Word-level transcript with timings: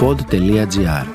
pod.gr 0.00 1.06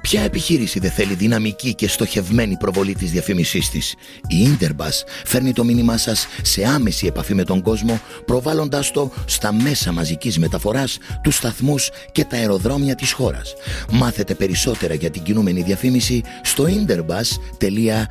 Ποια 0.00 0.22
επιχείρηση 0.22 0.78
δεν 0.78 0.90
θέλει 0.90 1.14
δυναμική 1.14 1.74
και 1.74 1.88
στοχευμένη 1.88 2.56
προβολή 2.56 2.94
της 2.94 3.10
διαφήμισής 3.10 3.70
της; 3.70 3.94
Η 4.26 4.56
Interbus 4.58 5.04
φέρνει 5.24 5.52
το 5.52 5.64
μήνυμά 5.64 5.96
σας 5.96 6.26
σε 6.42 6.64
άμεση 6.64 7.06
επαφή 7.06 7.34
με 7.34 7.44
τον 7.44 7.62
κόσμο, 7.62 8.00
προβάλλοντάς 8.24 8.90
το 8.90 9.10
στα 9.24 9.52
μέσα 9.52 9.92
μαζικής 9.92 10.38
μεταφοράς, 10.38 10.98
τους 11.22 11.36
σταθμούς 11.36 11.90
και 12.12 12.24
τα 12.24 12.36
αεροδρόμια 12.36 12.94
της 12.94 13.12
χώρας. 13.12 13.54
Μάθετε 13.90 14.34
περισσότερα 14.34 14.94
για 14.94 15.10
την 15.10 15.22
κινούμενη 15.22 15.62
διαφήμιση 15.62 16.22
στο 16.42 16.64
interbus.gr 16.64 18.08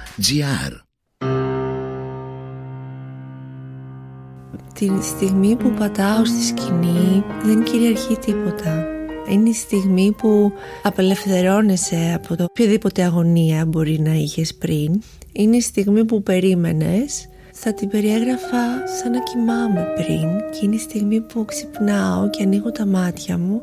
Την 4.80 5.02
στιγμή 5.02 5.56
που 5.56 5.74
πατάω 5.80 6.26
στη 6.26 6.44
σκηνή 6.44 7.24
δεν 7.44 7.64
κυριαρχεί 7.64 8.18
τίποτα. 8.18 8.86
Είναι 9.30 9.50
η 9.50 9.54
στιγμή 9.54 10.12
που 10.18 10.52
απελευθερώνεσαι 10.84 12.14
από 12.16 12.36
το 12.36 12.44
οποιαδήποτε 12.44 13.04
αγωνία 13.04 13.66
μπορεί 13.66 14.00
να 14.00 14.14
είχες 14.14 14.56
πριν. 14.56 15.02
Είναι 15.32 15.56
η 15.56 15.62
στιγμή 15.62 16.06
που 16.06 16.24
περίμενες. 16.24 17.30
Θα 17.54 17.74
την 17.74 17.90
περιέγραφα 17.90 18.88
σαν 19.02 19.12
να 19.12 19.20
κοιμάμαι 19.20 19.86
πριν 19.96 20.52
και 20.52 20.60
είναι 20.66 20.76
η 20.76 20.80
στιγμή 20.80 21.22
που 21.22 21.46
ξυπνάω 21.46 22.30
και 22.30 22.44
ανοίγω 22.44 22.72
τα 22.72 22.86
μάτια 22.86 23.38
μου 23.38 23.62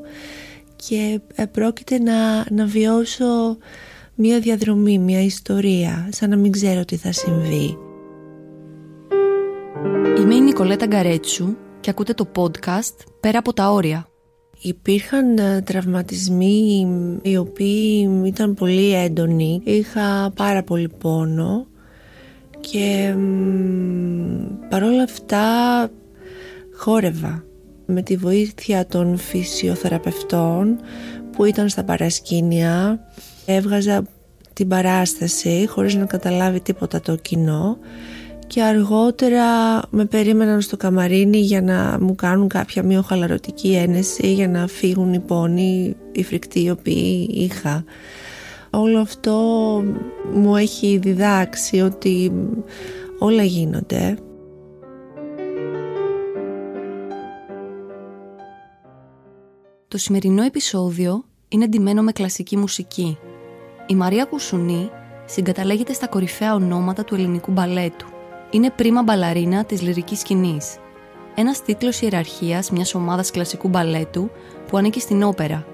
και 0.76 1.20
πρόκειται 1.50 1.98
να, 1.98 2.44
να 2.50 2.66
βιώσω 2.66 3.56
μία 4.14 4.40
διαδρομή, 4.40 4.98
μία 4.98 5.22
ιστορία, 5.22 6.08
σαν 6.12 6.30
να 6.30 6.36
μην 6.36 6.52
ξέρω 6.52 6.84
τι 6.84 6.96
θα 6.96 7.12
συμβεί. 7.12 7.76
Είμαι 10.18 10.34
η 10.34 10.40
Νικολέτα 10.40 10.86
Γκαρέτσου 10.86 11.56
και 11.80 11.90
ακούτε 11.90 12.14
το 12.14 12.30
podcast 12.36 12.96
«Πέρα 13.20 13.38
από 13.38 13.52
τα 13.52 13.70
όρια». 13.70 14.08
Υπήρχαν 14.60 15.38
ε, 15.38 15.60
τραυματισμοί 15.60 16.86
οι 17.22 17.36
οποίοι 17.36 18.22
ήταν 18.24 18.54
πολύ 18.54 18.94
έντονοι. 18.94 19.60
Είχα 19.64 20.32
πάρα 20.36 20.62
πολύ 20.62 20.88
πόνο 20.98 21.66
και 22.60 23.14
παρόλα 24.68 25.02
αυτά 25.02 25.46
χόρευα 26.76 27.44
με 27.86 28.02
τη 28.02 28.16
βοήθεια 28.16 28.86
των 28.86 29.16
φυσιοθεραπευτών 29.16 30.78
που 31.32 31.44
ήταν 31.44 31.68
στα 31.68 31.84
παρασκήνια 31.84 33.00
έβγαζα 33.46 34.02
την 34.52 34.68
παράσταση 34.68 35.66
χωρίς 35.68 35.94
να 35.94 36.04
καταλάβει 36.04 36.60
τίποτα 36.60 37.00
το 37.00 37.16
κοινό 37.16 37.78
και 38.46 38.62
αργότερα 38.62 39.46
με 39.90 40.04
περίμεναν 40.04 40.60
στο 40.60 40.76
καμαρίνι 40.76 41.38
για 41.38 41.62
να 41.62 41.98
μου 42.00 42.14
κάνουν 42.14 42.48
κάποια 42.48 42.82
μειοχαλαρωτική 42.82 43.74
ένεση 43.74 44.32
για 44.32 44.48
να 44.48 44.66
φύγουν 44.66 45.12
οι 45.12 45.20
πόνοι, 45.20 45.96
οι 46.12 46.24
φρικτοί 46.24 46.62
οι 46.62 46.70
οποίοι 46.70 47.30
είχα. 47.32 47.84
Όλο 48.70 49.00
αυτό 49.00 49.32
μου 50.32 50.56
έχει 50.56 50.98
διδάξει 50.98 51.80
ότι 51.80 52.32
όλα 53.18 53.42
γίνονται. 53.42 54.18
Το 59.88 59.98
σημερινό 59.98 60.42
επεισόδιο 60.42 61.24
είναι 61.48 61.66
ντυμένο 61.66 62.02
με 62.02 62.12
κλασική 62.12 62.56
μουσική. 62.56 63.18
Η 63.86 63.94
Μαρία 63.94 64.24
Κουσουνή 64.24 64.90
συγκαταλέγεται 65.24 65.92
στα 65.92 66.06
κορυφαία 66.06 66.54
ονόματα 66.54 67.04
του 67.04 67.14
ελληνικού 67.14 67.52
μπαλέτου 67.52 68.13
είναι 68.54 68.70
πρίμα 68.70 69.02
μπαλαρίνα 69.02 69.64
της 69.64 69.82
λυρικής 69.82 70.18
σκηνής. 70.18 70.76
Ένας 71.34 71.62
τίτλος 71.62 72.00
ιεραρχίας 72.00 72.70
μιας 72.70 72.94
ομάδας 72.94 73.30
κλασικού 73.30 73.68
μπαλέτου 73.68 74.30
που 74.68 74.76
ανήκει 74.76 75.00
στην 75.00 75.22
όπερα. 75.22 75.66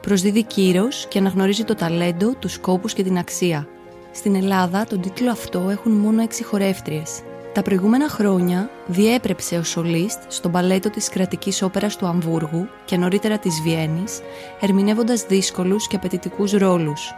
Προσδίδει 0.00 0.44
κύρος 0.44 1.06
και 1.08 1.18
αναγνωρίζει 1.18 1.64
το 1.64 1.74
ταλέντο, 1.74 2.34
τους 2.34 2.52
σκόπους 2.52 2.92
και 2.92 3.02
την 3.02 3.18
αξία. 3.18 3.68
Στην 4.12 4.34
Ελλάδα 4.34 4.84
τον 4.84 5.00
τίτλο 5.00 5.30
αυτό 5.30 5.68
έχουν 5.70 5.92
μόνο 5.92 6.22
έξι 6.22 6.44
χορεύτριες. 6.44 7.20
Τα 7.52 7.62
προηγούμενα 7.62 8.08
χρόνια 8.08 8.70
διέπρεψε 8.86 9.56
ο 9.56 9.62
σολίστ 9.62 10.18
στο 10.28 10.48
μπαλέτο 10.48 10.90
της 10.90 11.08
κρατικής 11.08 11.62
όπερας 11.62 11.96
του 11.96 12.06
Αμβούργου 12.06 12.68
και 12.84 12.96
νωρίτερα 12.96 13.38
της 13.38 13.60
Βιέννης, 13.62 14.20
ερμηνεύοντας 14.60 15.26
δύσκολους 15.26 15.86
και 15.86 15.96
απαιτητικούς 15.96 16.52
ρόλους. 16.52 17.14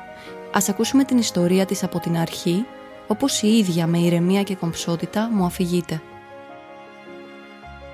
Ας 0.52 0.68
ακούσουμε 0.68 1.04
την 1.04 1.18
ιστορία 1.18 1.64
της 1.66 1.82
από 1.82 1.98
την 2.00 2.16
αρχή 2.16 2.64
όπως 3.12 3.42
η 3.42 3.48
ίδια 3.48 3.86
με 3.86 3.98
ηρεμία 3.98 4.42
και 4.42 4.54
κομψότητα 4.54 5.30
μου 5.32 5.44
αφηγείται. 5.44 6.02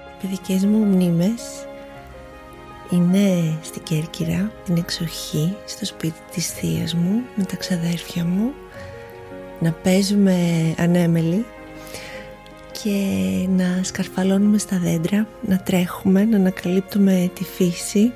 Οι 0.08 0.20
παιδικές 0.20 0.64
μου 0.64 0.78
μνήμες 0.84 1.66
είναι 2.90 3.58
στην 3.62 3.82
Κέρκυρα, 3.82 4.52
την 4.64 4.76
εξοχή, 4.76 5.56
στο 5.66 5.84
σπίτι 5.84 6.20
της 6.32 6.52
θείας 6.52 6.94
μου, 6.94 7.22
με 7.34 7.44
τα 7.44 7.56
ξαδέρφια 7.56 8.24
μου, 8.24 8.52
να 9.60 9.72
παίζουμε 9.72 10.36
ανέμελοι 10.78 11.46
και 12.82 12.98
να 13.48 13.82
σκαρφαλώνουμε 13.82 14.58
στα 14.58 14.78
δέντρα, 14.78 15.26
να 15.46 15.58
τρέχουμε, 15.58 16.24
να 16.24 16.36
ανακαλύπτουμε 16.36 17.30
τη 17.34 17.44
φύση 17.44 18.12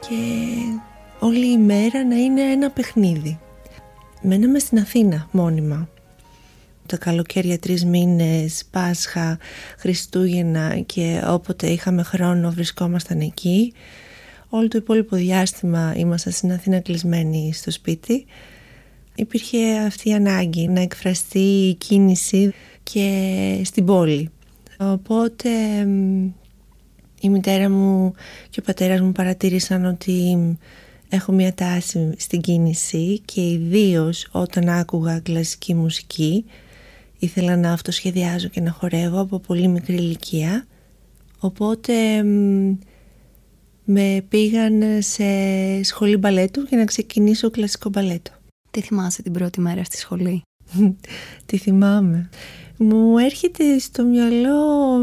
και 0.00 0.16
όλη 1.18 1.52
η 1.52 1.58
μέρα 1.58 2.04
να 2.04 2.16
είναι 2.16 2.42
ένα 2.42 2.70
παιχνίδι. 2.70 3.38
Μέναμε 4.22 4.58
στην 4.58 4.78
Αθήνα 4.78 5.28
μόνιμα. 5.30 5.88
Τα 6.86 6.96
καλοκαίρια 6.96 7.58
τρεις 7.58 7.84
μήνες, 7.84 8.64
Πάσχα, 8.70 9.38
Χριστούγεννα 9.78 10.78
και 10.78 11.22
όποτε 11.26 11.66
είχαμε 11.66 12.02
χρόνο 12.02 12.50
βρισκόμασταν 12.50 13.20
εκεί. 13.20 13.72
Όλο 14.48 14.68
το 14.68 14.78
υπόλοιπο 14.78 15.16
διάστημα 15.16 15.94
ήμασταν 15.96 16.32
στην 16.32 16.52
Αθήνα 16.52 16.80
κλεισμένοι 16.80 17.52
στο 17.52 17.70
σπίτι. 17.70 18.26
Υπήρχε 19.14 19.78
αυτή 19.86 20.08
η 20.08 20.14
ανάγκη 20.14 20.68
να 20.68 20.80
εκφραστεί 20.80 21.68
η 21.68 21.74
κίνηση 21.74 22.52
και 22.82 23.60
στην 23.64 23.84
πόλη. 23.84 24.30
Οπότε 24.78 25.50
η 27.20 27.28
μητέρα 27.28 27.70
μου 27.70 28.12
και 28.50 28.60
ο 28.60 28.62
πατέρας 28.62 29.00
μου 29.00 29.12
παρατήρησαν 29.12 29.84
ότι 29.84 30.36
έχω 31.10 31.32
μια 31.32 31.54
τάση 31.54 32.14
στην 32.16 32.40
κίνηση 32.40 33.20
και 33.24 33.50
ιδίως 33.50 34.28
όταν 34.30 34.68
άκουγα 34.68 35.20
κλασική 35.20 35.74
μουσική 35.74 36.44
ήθελα 37.18 37.56
να 37.56 37.72
αυτοσχεδιάζω 37.72 38.48
και 38.48 38.60
να 38.60 38.70
χορεύω 38.70 39.20
από 39.20 39.38
πολύ 39.38 39.68
μικρή 39.68 39.94
ηλικία 39.94 40.66
οπότε 41.38 42.22
με 43.84 44.24
πήγαν 44.28 44.82
σε 44.98 45.24
σχολή 45.82 46.16
μπαλέτου 46.16 46.60
για 46.68 46.78
να 46.78 46.84
ξεκινήσω 46.84 47.50
κλασικό 47.50 47.88
μπαλέτο. 47.88 48.30
Τι 48.70 48.80
θυμάσαι 48.80 49.22
την 49.22 49.32
πρώτη 49.32 49.60
μέρα 49.60 49.84
στη 49.84 49.96
σχολή; 49.96 50.42
Τι 51.46 51.56
θυμάμαι. 51.56 52.28
Μου 52.76 53.18
έρχεται 53.18 53.78
στο 53.78 54.04
μυαλό 54.04 55.02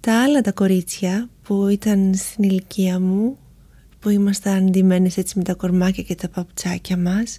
τα 0.00 0.22
άλλα 0.22 0.40
τα 0.40 0.52
κορίτσια 0.52 1.28
που 1.42 1.66
ήταν 1.66 2.14
στην 2.14 2.44
ηλικία 2.44 3.00
μου 3.00 3.38
που 4.00 4.08
ήμασταν 4.08 4.70
ντυμένες 4.70 5.16
έτσι 5.16 5.38
με 5.38 5.44
τα 5.44 5.54
κορμάκια 5.54 6.02
και 6.02 6.14
τα 6.14 6.28
παπουτσάκια 6.28 6.96
μας 6.96 7.38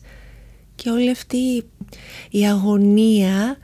και 0.76 0.90
όλη 0.90 1.10
αυτή 1.10 1.64
η 2.30 2.48
αγωνία 2.48 3.58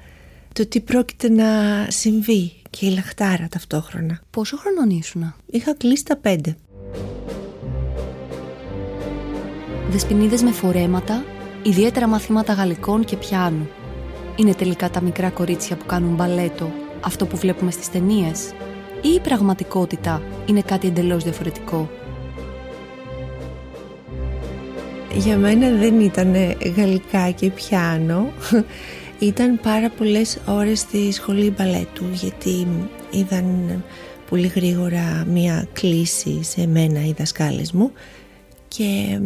το 0.53 0.67
τι 0.67 0.79
πρόκειται 0.79 1.29
να 1.29 1.45
συμβεί 1.89 2.51
και 2.69 2.85
η 2.85 2.89
λαχτάρα 2.89 3.47
ταυτόχρονα. 3.49 4.21
Πόσο 4.29 4.57
χρονών 4.57 4.89
ήσουνα; 4.89 5.35
Είχα 5.45 5.75
κλείσει 5.75 6.05
τα 6.05 6.17
πέντε. 6.17 6.55
Δεσποινίδες 9.89 10.41
με 10.41 10.51
φορέματα, 10.51 11.23
ιδιαίτερα 11.63 12.07
μαθήματα 12.07 12.53
γαλλικών 12.53 13.03
και 13.03 13.15
πιάνου. 13.15 13.67
Είναι 14.35 14.53
τελικά 14.53 14.89
τα 14.89 15.01
μικρά 15.01 15.29
κορίτσια 15.29 15.75
που 15.75 15.85
κάνουν 15.85 16.15
μπαλέτο, 16.15 16.71
αυτό 17.01 17.25
που 17.25 17.37
βλέπουμε 17.37 17.71
στις 17.71 17.89
ταινίες, 17.89 18.51
ή 19.01 19.09
η 19.09 19.19
πραγματικότητα 19.19 20.21
είναι 20.45 20.61
κάτι 20.61 20.87
εντελώς 20.87 21.23
διαφορετικό; 21.23 21.89
Για 25.15 25.37
μένα 25.37 25.69
δεν 25.69 25.99
ήταν 25.99 26.35
γαλλικά 26.75 27.31
και 27.31 27.49
πιάνο. 27.51 28.31
Ήταν 29.19 29.59
πάρα 29.59 29.89
πολλές 29.89 30.37
ώρες 30.47 30.79
στη 30.79 31.11
σχολή 31.11 31.53
μπαλέτου 31.57 32.05
γιατί 32.13 32.67
είδαν 33.11 33.83
πολύ 34.29 34.47
γρήγορα 34.47 35.25
μία 35.27 35.67
κλίση 35.73 36.43
σε 36.43 36.67
μένα 36.67 37.05
οι 37.05 37.13
δασκάλες 37.17 37.71
μου. 37.71 37.91
Και 38.67 39.19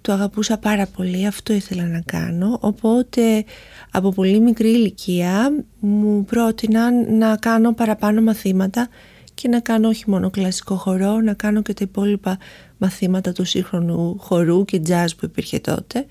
το 0.00 0.12
αγαπούσα 0.12 0.58
πάρα 0.58 0.86
πολύ, 0.86 1.26
αυτό 1.26 1.52
ήθελα 1.52 1.86
να 1.86 2.00
κάνω. 2.00 2.58
Οπότε 2.60 3.44
από 3.90 4.10
πολύ 4.10 4.40
μικρή 4.40 4.68
ηλικία 4.68 5.64
μου 5.80 6.24
πρότειναν 6.24 7.16
να 7.18 7.36
κάνω 7.36 7.72
παραπάνω 7.74 8.20
μαθήματα 8.20 8.88
και 9.34 9.48
να 9.48 9.60
κάνω 9.60 9.88
όχι 9.88 10.10
μόνο 10.10 10.30
κλασικό 10.30 10.74
χορό, 10.74 11.20
να 11.20 11.34
κάνω 11.34 11.62
και 11.62 11.74
τα 11.74 11.84
υπόλοιπα 11.84 12.38
μαθήματα 12.76 13.32
του 13.32 13.44
σύγχρονου 13.44 14.16
χορού 14.18 14.64
και 14.64 14.80
jazz 14.86 15.06
που 15.18 15.24
υπήρχε 15.24 15.58
τότε 15.58 16.06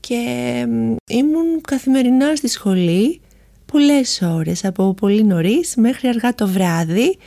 και 0.00 0.16
ήμουν 1.10 1.60
καθημερινά 1.66 2.36
στη 2.36 2.48
σχολή 2.48 3.20
πολλές 3.66 4.22
ώρες 4.22 4.64
από 4.64 4.94
πολύ 4.94 5.24
νωρίς 5.24 5.74
μέχρι 5.76 6.08
αργά 6.08 6.34
το 6.34 6.48
βράδυ 6.48 7.18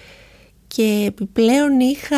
και 0.68 1.04
επιπλέον 1.08 1.80
είχα 1.80 2.18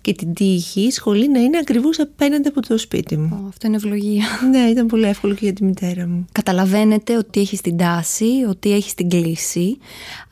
και 0.00 0.12
την 0.12 0.34
τύχη 0.34 0.80
η 0.80 0.90
σχολή 0.90 1.28
να 1.28 1.40
είναι 1.40 1.58
ακριβώς 1.58 1.98
απέναντι 2.00 2.48
από 2.48 2.60
το 2.60 2.78
σπίτι 2.78 3.16
μου. 3.16 3.44
αυτό 3.48 3.66
είναι 3.66 3.76
ευλογία. 3.76 4.24
Ναι, 4.50 4.58
ήταν 4.58 4.86
πολύ 4.86 5.04
εύκολο 5.04 5.34
και 5.34 5.44
για 5.44 5.52
τη 5.52 5.64
μητέρα 5.64 6.06
μου. 6.06 6.26
Καταλαβαίνετε 6.32 7.16
ότι 7.16 7.40
έχεις 7.40 7.60
την 7.60 7.76
τάση, 7.76 8.44
ότι 8.48 8.72
έχεις 8.72 8.94
την 8.94 9.08
κλίση. 9.08 9.78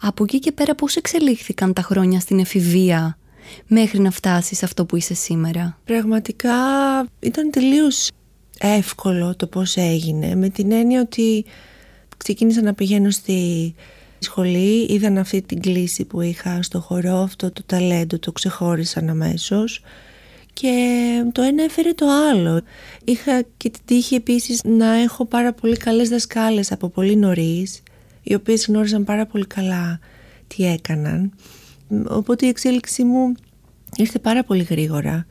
Από 0.00 0.24
εκεί 0.24 0.38
και 0.38 0.52
πέρα 0.52 0.74
πώς 0.74 0.96
εξελίχθηκαν 0.96 1.72
τα 1.72 1.82
χρόνια 1.82 2.20
στην 2.20 2.38
εφηβεία 2.38 3.18
μέχρι 3.66 3.98
να 4.00 4.10
φτάσεις 4.10 4.62
αυτό 4.62 4.87
που 4.87 4.96
είσαι 4.96 5.14
σήμερα. 5.14 5.78
Πραγματικά 5.84 6.54
ήταν 7.20 7.50
τελείως 7.50 8.10
εύκολο 8.58 9.37
το 9.37 9.46
πώς 9.46 9.76
έγινε 9.76 10.34
με 10.34 10.48
την 10.48 10.72
έννοια 10.72 11.00
ότι 11.00 11.44
ξεκίνησα 12.16 12.62
να 12.62 12.75
πηγαίνω 12.75 13.10
στη 13.10 13.75
σχολή 14.19 14.87
είδαν 14.88 15.19
αυτή 15.19 15.43
την 15.43 15.60
κλίση 15.60 16.04
που 16.04 16.20
είχα 16.20 16.62
στο 16.62 16.81
χορό, 16.81 17.16
αυτό 17.16 17.50
το 17.50 17.62
ταλέντο 17.66 18.19
το 18.19 18.32
ξεχώρισαν 18.32 19.08
αμέσως. 19.08 19.81
και 20.52 20.75
το 21.32 21.42
ένα 21.42 21.62
έφερε 21.62 21.92
το 21.92 22.06
άλλο. 22.31 22.60
Είχα 23.04 23.42
και 23.56 23.70
την 23.70 23.81
τύχη 23.84 24.14
επίσης 24.14 24.60
να 24.64 24.94
έχω 24.94 25.25
πάρα 25.25 25.52
πολύ 25.52 25.76
καλές 25.76 26.08
δασκάλες 26.08 26.72
από 26.72 26.88
πολύ 26.88 27.16
νωρίς, 27.16 27.82
οι 28.22 28.34
οποίες 28.34 28.66
γνώριζαν 28.66 29.04
πάρα 29.04 29.26
πολύ 29.26 29.46
καλά 29.46 29.99
τι 30.46 30.64
έκαναν. 30.64 31.32
Οπότε 32.08 32.46
η 32.46 32.48
εξέλιξή 32.48 33.04
μου 33.04 33.34
ήρθε 33.96 34.18
πάρα 34.18 34.44
πολύ 34.44 34.62
γρήγορα 34.62 35.26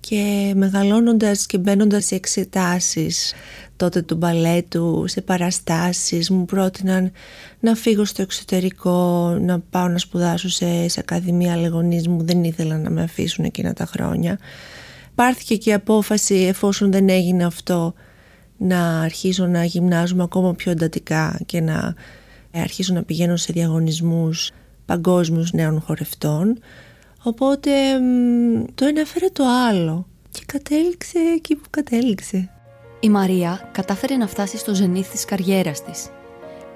και 0.00 0.52
μεγαλώνοντας 0.56 1.46
και 1.46 1.58
μπαίνοντας 1.58 2.04
σε 2.04 2.14
εξετάσεις 2.14 3.34
τότε 3.76 4.02
του 4.02 4.16
μπαλέτου, 4.16 5.04
σε 5.06 5.20
παραστάσεις 5.20 6.30
μου 6.30 6.44
πρότειναν 6.44 7.12
να 7.60 7.74
φύγω 7.74 8.04
στο 8.04 8.22
εξωτερικό, 8.22 9.28
να 9.40 9.60
πάω 9.60 9.88
να 9.88 9.98
σπουδάσω 9.98 10.48
σε, 10.48 10.88
σε 10.88 11.00
ακαδημία 11.00 11.56
λεγονής 11.56 12.08
μου, 12.08 12.24
δεν 12.24 12.44
ήθελαν 12.44 12.82
να 12.82 12.90
με 12.90 13.02
αφήσουν 13.02 13.44
εκείνα 13.44 13.72
τα 13.72 13.86
χρόνια. 13.86 14.38
Πάρθηκε 15.14 15.56
και 15.56 15.70
η 15.70 15.72
απόφαση 15.72 16.34
εφόσον 16.34 16.92
δεν 16.92 17.08
έγινε 17.08 17.44
αυτό 17.44 17.94
να 18.56 19.00
αρχίσω 19.00 19.46
να 19.46 19.64
γυμνάζομαι 19.64 20.22
ακόμα 20.22 20.54
πιο 20.54 20.70
εντατικά 20.70 21.40
και 21.46 21.60
να 21.60 21.94
αρχίσω 22.52 22.94
να 22.94 23.02
πηγαίνω 23.02 23.36
σε 23.36 23.52
διαγωνισμούς 23.52 24.50
παγκόσμιους 24.92 25.52
νέων 25.52 25.80
χορευτών 25.80 26.58
Οπότε 27.22 27.70
το 28.74 28.84
ένα 28.84 29.00
έφερε 29.00 29.26
το 29.32 29.44
άλλο 29.68 30.06
και 30.30 30.42
κατέληξε 30.46 31.18
εκεί 31.34 31.54
που 31.54 31.68
κατέληξε. 31.70 32.50
Η 33.00 33.08
Μαρία 33.08 33.68
κατάφερε 33.72 34.16
να 34.16 34.26
φτάσει 34.26 34.56
στο 34.56 34.74
ζενήθ 34.74 35.10
της 35.10 35.24
καριέρας 35.24 35.84
της. 35.84 36.08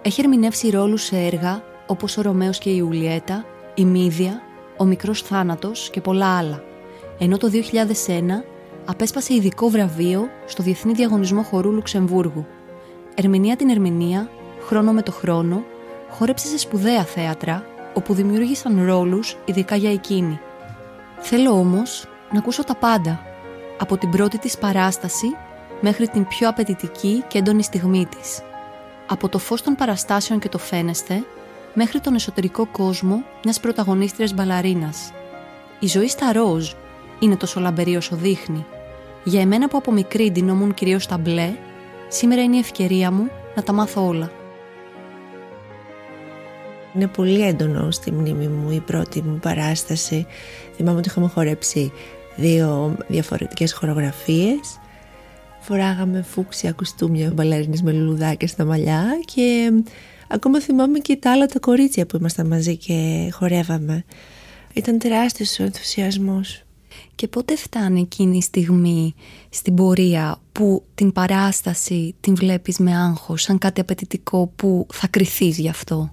Έχει 0.02 0.20
ερμηνεύσει 0.20 0.70
ρόλους 0.70 1.02
σε 1.02 1.16
έργα 1.16 1.62
όπως 1.86 2.16
ο 2.16 2.22
Ρωμαίος 2.22 2.58
και 2.58 2.70
η 2.70 2.74
Ιουλιέτα, 2.76 3.44
η 3.74 3.84
Μύδια, 3.84 4.40
ο 4.76 4.84
Μικρός 4.84 5.22
Θάνατος 5.22 5.90
και 5.90 6.00
πολλά 6.00 6.38
άλλα. 6.38 6.62
Ενώ 7.18 7.36
το 7.36 7.48
2001 7.48 8.44
απέσπασε 8.84 9.34
ειδικό 9.34 9.68
βραβείο 9.68 10.28
στο 10.46 10.62
Διεθνή 10.62 10.92
Διαγωνισμό 10.92 11.42
Χορού 11.42 11.72
Λουξεμβούργου. 11.72 12.46
Ερμηνεία 13.14 13.56
την 13.56 13.68
ερμηνεία, 13.68 14.30
χρόνο 14.66 14.92
με 14.92 15.02
το 15.02 15.12
χρόνο, 15.12 15.64
χόρεψε 16.10 16.46
σε 16.46 16.58
σπουδαία 16.58 17.04
θέατρα 17.04 17.64
όπου 17.96 18.14
δημιούργησαν 18.14 18.84
ρόλους 18.86 19.36
ειδικά 19.44 19.76
για 19.76 19.92
εκείνη. 19.92 20.40
Θέλω 21.18 21.50
όμως 21.50 22.06
να 22.32 22.38
ακούσω 22.38 22.64
τα 22.64 22.74
πάντα, 22.74 23.26
από 23.78 23.96
την 23.96 24.10
πρώτη 24.10 24.38
της 24.38 24.58
παράσταση 24.58 25.26
μέχρι 25.80 26.08
την 26.08 26.26
πιο 26.26 26.48
απαιτητική 26.48 27.24
και 27.28 27.38
έντονη 27.38 27.62
στιγμή 27.62 28.06
της. 28.06 28.42
Από 29.06 29.28
το 29.28 29.38
φως 29.38 29.62
των 29.62 29.74
παραστάσεων 29.74 30.38
και 30.38 30.48
το 30.48 30.58
φαίνεστε, 30.58 31.24
μέχρι 31.74 32.00
τον 32.00 32.14
εσωτερικό 32.14 32.66
κόσμο 32.66 33.22
μιας 33.44 33.60
πρωταγωνίστριας 33.60 34.34
μπαλαρίνας. 34.34 35.12
Η 35.78 35.86
ζωή 35.86 36.08
στα 36.08 36.32
ροζ 36.32 36.72
είναι 37.18 37.36
τόσο 37.36 37.60
λαμπερή 37.60 37.96
όσο 37.96 38.16
δείχνει. 38.16 38.66
Για 39.24 39.40
εμένα 39.40 39.68
που 39.68 39.76
από 39.76 39.92
μικρή 39.92 40.30
ντυνόμουν 40.30 40.74
κυρίως 40.74 41.02
στα 41.02 41.18
μπλε, 41.18 41.56
σήμερα 42.08 42.42
είναι 42.42 42.56
η 42.56 42.58
ευκαιρία 42.58 43.10
μου 43.10 43.30
να 43.54 43.62
τα 43.62 43.72
μάθω 43.72 44.06
όλα. 44.06 44.30
Είναι 46.96 47.06
πολύ 47.06 47.46
έντονο 47.46 47.90
στη 47.90 48.12
μνήμη 48.12 48.46
μου 48.46 48.70
η 48.70 48.80
πρώτη 48.80 49.22
μου 49.22 49.38
παράσταση. 49.38 50.26
Θυμάμαι 50.76 50.98
ότι 50.98 51.08
είχαμε 51.08 51.28
χορέψει 51.28 51.92
δύο 52.36 52.96
διαφορετικές 53.08 53.72
χορογραφίες. 53.72 54.80
Φοράγαμε 55.60 56.22
φούξια 56.22 56.72
κουστούμια, 56.72 57.30
μπαλαρίνες 57.34 57.82
με 57.82 57.92
λουλουδάκια 57.92 58.48
στα 58.48 58.64
μαλλιά 58.64 59.04
και 59.24 59.72
ακόμα 60.28 60.60
θυμάμαι 60.60 60.98
και 60.98 61.16
τα 61.16 61.32
άλλα 61.32 61.46
τα 61.46 61.58
κορίτσια 61.58 62.06
που 62.06 62.16
ήμασταν 62.16 62.46
μαζί 62.46 62.76
και 62.76 63.28
χορεύαμε. 63.32 64.04
Ήταν 64.74 64.98
τεράστιος 64.98 65.58
ο 65.58 65.62
ενθουσιασμός. 65.62 66.65
Και 67.14 67.28
πότε 67.28 67.56
φτάνει 67.56 68.00
εκείνη 68.00 68.36
η 68.36 68.42
στιγμή 68.42 69.14
στην 69.48 69.74
πορεία 69.74 70.40
που 70.52 70.82
την 70.94 71.12
παράσταση 71.12 72.14
την 72.20 72.34
βλέπεις 72.34 72.78
με 72.78 72.96
άγχος, 72.96 73.42
σαν 73.42 73.58
κάτι 73.58 73.80
απαιτητικό 73.80 74.52
που 74.56 74.86
θα 74.92 75.06
κριθείς 75.06 75.58
γι' 75.58 75.68
αυτό; 75.68 76.12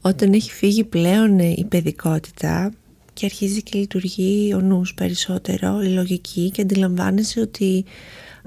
Όταν 0.00 0.32
έχει 0.32 0.50
φύγει 0.52 0.84
πλέον 0.84 1.38
η 1.38 1.66
παιδικότητα 1.68 2.72
και 3.12 3.24
αρχίζει 3.24 3.62
και 3.62 3.78
λειτουργεί 3.78 4.54
ο 4.54 4.60
νους 4.60 4.94
περισσότερο, 4.94 5.82
η 5.82 5.88
λογική 5.88 6.50
και 6.50 6.62
αντιλαμβάνεσαι 6.62 7.40
ότι 7.40 7.84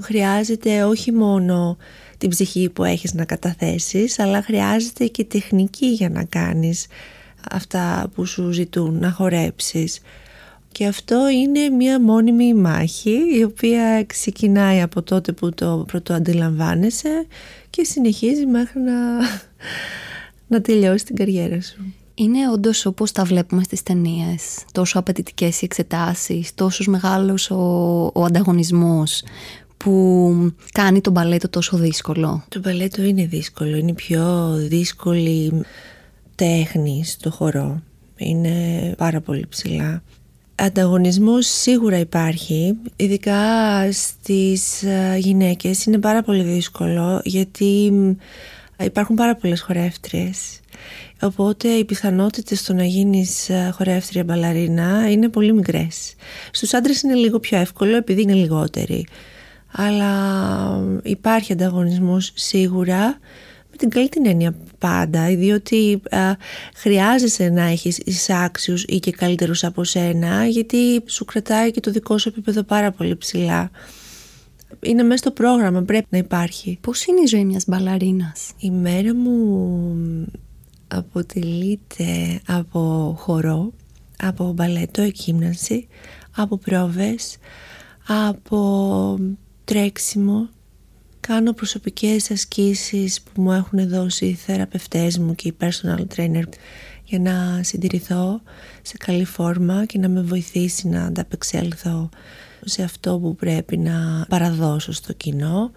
χρειάζεται 0.02 0.84
όχι 0.84 1.12
μόνο 1.12 1.78
την 2.18 2.30
ψυχή 2.30 2.70
που 2.70 2.84
έχεις 2.84 3.14
να 3.14 3.26
καταθέσεις, 3.26 4.20
αλλά 4.20 4.42
χρειάζεται 4.42 5.06
και 5.06 5.24
τεχνική 5.24 5.88
για 5.88 6.10
να 6.10 6.24
κάνεις 6.24 6.88
αυτά 7.52 8.10
που 8.16 8.26
σου 8.26 8.52
ζητούν, 8.52 9.00
να 9.00 9.12
χορέψεις. 9.12 10.00
Και 10.72 10.86
αυτό 10.86 11.30
είναι 11.30 11.70
μια 11.70 12.02
μόνιμη 12.02 12.54
μάχη 12.54 13.18
η 13.38 13.44
οποία 13.44 14.04
ξεκινάει 14.04 14.82
από 14.82 15.02
τότε 15.02 15.32
που 15.32 15.54
το 15.54 15.86
πρωτοαντιλαμβάνεσαι 15.88 17.26
και 17.70 17.84
συνεχίζει 17.84 18.46
μέχρι 18.46 18.80
να, 18.80 18.94
να 20.48 20.62
τελειώσει 20.62 21.06
την 21.06 21.16
καριέρα 21.16 21.62
σου. 21.62 21.94
Είναι 22.14 22.50
όντως 22.54 22.86
όπως 22.86 23.12
τα 23.12 23.24
βλέπουμε 23.24 23.64
στις 23.64 23.84
ταινίες. 23.84 24.66
Τόσο 24.72 25.00
απαιτητικές 25.00 25.62
οι 25.62 25.66
εξετάσεις, 25.66 26.54
τόσος 26.54 26.88
μεγάλος 26.88 27.52
ο, 27.52 27.56
ο 28.14 28.24
ανταγωνισμός 28.24 29.24
που 29.78 30.54
κάνει 30.72 31.02
το 31.02 31.12
μπαλέτο 31.12 31.50
τόσο 31.50 31.78
δύσκολο. 31.78 32.44
Το 32.50 32.60
μπαλέτο 32.60 33.04
είναι 33.04 33.26
δύσκολο. 33.26 33.78
Είναι 33.78 33.92
η 33.92 33.94
πιο 33.94 34.54
δύσκολη 34.58 35.64
τέχνη 36.36 37.04
στο 37.06 37.32
χορό. 37.32 37.82
Είναι 38.16 38.94
πάρα 38.98 39.22
πολύ 39.22 39.46
ψηλά. 39.50 40.04
Ανταγωνισμός 40.56 41.48
σίγουρα 41.48 41.98
υπάρχει, 41.98 42.78
ειδικά 42.96 43.42
στις 43.92 44.84
ε, 44.84 45.16
γυναίκες. 45.18 45.86
Είναι 45.86 45.98
πάρα 45.98 46.24
πολύ 46.24 46.44
δύσκολο 46.44 47.22
γιατί 47.24 47.94
υπάρχουν 48.80 49.16
πάρα 49.16 49.36
πολλές 49.36 49.62
χορεύτριες. 49.62 50.60
Οπότε 51.22 51.68
οι 51.68 51.86
πιθανότητες 51.86 52.60
στο 52.60 52.74
να 52.74 52.84
γίνεις 52.84 53.50
ε, 53.50 53.72
χορεύτρια 53.74 54.24
μπαλαρίνα 54.24 55.12
είναι 55.12 55.30
πολύ 55.30 55.54
μικρές. 55.54 56.16
Στους 56.52 56.74
άντρες 56.74 57.02
είναι 57.02 57.16
λίγο 57.16 57.40
πιο 57.40 57.58
εύκολο 57.58 57.96
επειδή 57.96 58.22
είναι 58.22 58.34
λιγότεροι. 58.34 59.08
Αλλά 59.72 60.14
υπάρχει 61.04 61.52
ανταγωνισμός 61.52 62.32
σίγουρα. 62.36 63.06
με 63.06 63.20
την 63.82 63.90
καλή 63.90 64.10
την 64.10 64.26
έννοια 64.26 64.56
πάντα, 64.78 65.26
διότι 65.36 66.02
α, 66.10 66.20
χρειάζεσαι 66.76 67.50
να 67.50 67.64
έχεις 67.64 67.98
εισάξιους 67.98 68.84
ή 68.84 69.00
και 69.00 69.12
καλύτερους 69.12 69.64
από 69.64 69.84
σένα, 69.84 70.46
γιατί 70.46 71.04
σου 71.06 71.26
κρατάει 71.26 71.72
και 71.72 71.80
το 71.80 71.92
δικό 71.92 72.18
σου 72.18 72.30
επίπεδο 72.30 72.64
πάρα 72.64 72.92
πολύ 72.92 73.18
ψηλά. 73.18 73.72
Είναι 74.80 75.04
μέσα 75.04 75.18
στο 75.18 75.32
πρόγραμμα, 75.32 75.82
πρέπει 75.82 76.08
να 76.10 76.18
υπάρχει. 76.18 76.78
Πώς 76.82 77.06
είναι 77.06 77.22
η 77.22 77.26
ζωή 77.26 77.46
μιας 77.46 77.64
μπαλαρίνας; 77.68 78.52
Η 78.60 78.70
μέρα 78.72 79.16
μου 79.16 80.26
αποτελείται 80.88 82.42
από 82.48 83.16
χορό, 83.20 83.74
από 84.18 84.52
μπαλέτο, 84.54 85.02
εκείμνανση, 85.02 85.88
από 86.36 86.58
πρόβες, 86.58 87.38
από 88.08 89.20
τρέξιμο, 89.64 90.50
κάνω 91.22 91.54
προσωπικές 91.54 92.32
ασκήσεις 92.32 93.22
που 93.22 93.42
μου 93.42 93.52
έχουν 93.52 93.90
δώσει 93.90 94.26
οι 94.26 94.34
θεραπευτές 94.34 95.18
μου 95.18 95.36
και 95.36 95.48
οι 95.48 95.58
personal 95.62 96.06
trainer 96.16 96.44
για 97.04 97.20
να 97.20 97.64
συντηρηθώ 97.64 98.42
σε 98.82 98.98
καλή 98.98 99.26
φόρμα 99.26 99.86
και 99.86 99.98
να 99.98 100.10
με 100.10 100.22
βοηθήσει 100.22 100.88
να 100.88 101.06
ανταπεξέλθω 101.06 102.10
σε 102.66 102.84
αυτό 102.84 103.20
που 103.20 103.36
πρέπει 103.36 103.78
να 103.78 104.26
παραδώσω 104.30 104.92
στο 104.92 105.14
κοινό. 105.14 105.72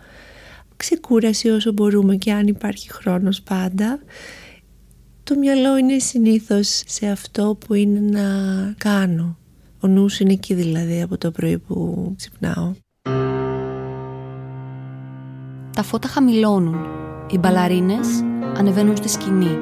Ξεκούραση 0.77 1.49
όσο 1.49 1.73
μπορούμε 1.73 2.17
και 2.17 2.33
αν 2.33 2.47
υπάρχει 2.47 2.93
χρόνος 2.93 3.43
πάντα. 3.43 3.99
Το 5.23 5.39
μυαλό 5.39 5.77
είναι 5.77 5.99
συνήθως 5.99 6.83
σε 6.87 7.09
αυτό 7.09 7.59
που 7.67 7.75
είναι 7.75 8.01
να 8.01 8.29
κάνω. 8.79 9.39
Ο 9.81 9.87
νους 9.87 10.21
είναι 10.21 10.33
εκεί 10.33 10.55
δηλαδή 10.55 11.03
από 11.03 11.19
το 11.19 11.31
πρωί 11.31 11.59
που 11.59 12.13
ξυπνάω. 12.17 12.84
Τα 15.75 15.83
φώτα 15.83 16.09
χαμηλώνουν. 16.09 16.77
Οι 17.31 17.39
μπαλαρίνες 17.39 18.09
ανεβαίνουν 18.57 18.97
στη 18.97 19.09
σκηνή. 19.09 19.59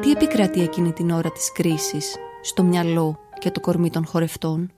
Τι 0.00 0.10
επικρατεί 0.10 0.60
εκείνη 0.62 0.92
την 0.92 1.10
ώρα 1.10 1.30
της 1.30 1.52
κρίσης. 1.52 2.16
στο 2.42 2.62
μυαλό 2.62 3.18
και 3.38 3.50
το 3.50 3.60
κορμί 3.60 3.90
των 3.90 4.06
χορευτών; 4.06 4.70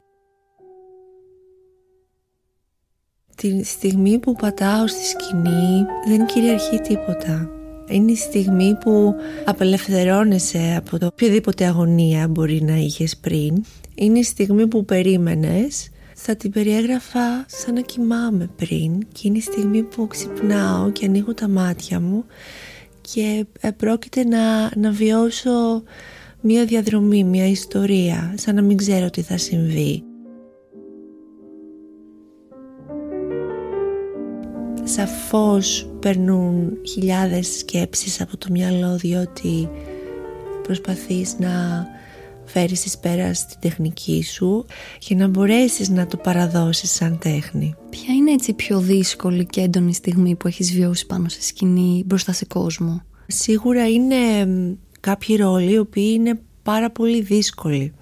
Τη 3.36 3.64
στιγμή 3.64 4.18
που 4.18 4.32
πατάω 4.32 4.86
στη 4.86 5.04
σκηνή 5.04 5.84
δεν 6.06 6.26
κυριαρχεί 6.26 6.80
τίποτα. 6.80 7.50
Είναι 7.88 8.10
η 8.10 8.16
στιγμή 8.16 8.76
που 8.80 9.14
απελευθερώνεσαι 9.44 10.74
από 10.78 10.98
το 10.98 11.06
οποιαδήποτε 11.06 11.66
αγωνία 11.66 12.28
μπορεί 12.28 12.62
να 12.62 12.74
είχες 12.76 13.16
πριν. 13.16 13.64
Είναι 13.94 14.18
η 14.18 14.22
στιγμή 14.22 14.66
που 14.66 14.84
περίμενες. 14.84 15.90
Θα 16.14 16.36
την 16.36 16.50
περιέγραφα 16.50 17.44
σαν 17.46 17.74
να 17.74 17.80
κοιμάμαι 17.80 18.50
πριν 18.56 19.08
και 19.12 19.28
είναι 19.28 19.38
η 19.38 19.40
στιγμή 19.40 19.82
που 19.82 20.06
ξυπνάω 20.06 20.90
και 20.90 21.06
ανοίγω 21.06 21.34
τα 21.34 21.48
μάτια 21.48 22.00
μου 22.00 22.24
και 23.00 23.46
ε, 23.60 23.70
πρόκειται 23.70 24.24
να, 24.24 24.70
να 24.76 24.90
βιώσω 24.90 25.82
μία 26.40 26.64
διαδρομή, 26.64 27.24
μία 27.24 27.46
ιστορία, 27.46 28.34
σαν 28.36 28.54
να 28.54 28.62
μην 28.62 28.76
ξέρω 28.76 29.10
τι 29.10 29.22
θα 29.22 29.36
συμβεί. 29.36 30.04
Σαφώς 34.84 35.90
περνούν 36.00 36.78
χιλιάδες 36.86 37.56
σκέψεις 37.58 38.20
από 38.20 38.36
το 38.36 38.46
μυαλό 38.50 38.96
διότι 38.96 39.68
προσπαθείς 40.62 41.38
να 41.38 41.86
φέρεις 42.52 42.84
εις 42.84 42.98
πέρα 42.98 43.34
στην 43.34 43.58
τεχνική 43.60 44.22
σου 44.22 44.66
και 44.98 45.14
να 45.14 45.28
μπορέσεις 45.28 45.88
να 45.88 46.06
το 46.06 46.16
παραδώσεις 46.16 46.90
σαν 46.90 47.18
τέχνη. 47.18 47.74
Ποια 47.90 48.14
είναι 48.14 48.32
έτσι 48.32 48.50
η 48.50 48.54
πιο 48.54 48.78
δύσκολη 48.78 49.46
και 49.46 49.60
έντονη 49.60 49.94
στιγμή 49.94 50.34
που 50.34 50.46
έχεις 50.46 50.72
βιώσει 50.72 51.06
πάνω 51.06 51.28
σε 51.28 51.42
σκηνή 51.42 52.02
μπροστά 52.06 52.32
σε 52.32 52.44
κόσμο; 52.44 53.02
Σίγουρα 53.26 53.88
είναι 53.88 54.16
κάποιοι 55.00 55.36
ρόλοι 55.36 55.72
οι 55.72 55.78
οποίοι 55.78 56.12
είναι 56.14 56.40
πάρα 56.62 56.90
πολύ 56.90 57.20
δύσκολοι. 57.20 57.92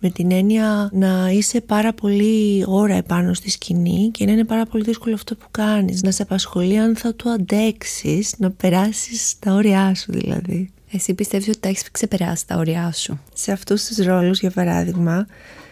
Με 0.00 0.10
την 0.10 0.30
έννοια 0.32 0.90
να 0.92 1.30
είσαι 1.30 1.60
πάρα 1.60 1.92
πολύ 1.92 2.64
ώρα 2.66 2.94
επάνω 2.94 3.34
στη 3.34 3.50
σκηνή 3.50 4.10
και 4.12 4.24
να 4.24 4.32
είναι 4.32 4.44
πάρα 4.44 4.66
πολύ 4.66 4.84
δύσκολο 4.84 5.14
αυτό 5.14 5.34
που 5.36 5.46
κάνεις. 5.50 6.02
Να 6.02 6.10
σε 6.10 6.22
απασχολεί 6.22 6.78
αν 6.78 6.96
θα 6.96 7.16
το 7.16 7.30
αντέξεις 7.30 8.34
να 8.38 8.50
περάσεις 8.50 9.38
τα 9.38 9.52
όρια 9.52 9.94
σου 9.94 10.12
δηλαδή 10.12 10.70
Εσύ 10.96 11.14
πιστεύεις 11.14 11.48
ότι 11.48 11.58
τα 11.58 11.68
έχεις 11.68 11.90
ξεπεράσει 11.90 12.46
τα 12.46 12.56
όρια 12.56 12.92
σου; 12.92 13.20
Σε 13.34 13.52
αυτούς 13.52 13.84
τους 13.84 13.96
ρόλους 13.96 14.40
για 14.40 14.50
παράδειγμα 14.50 15.26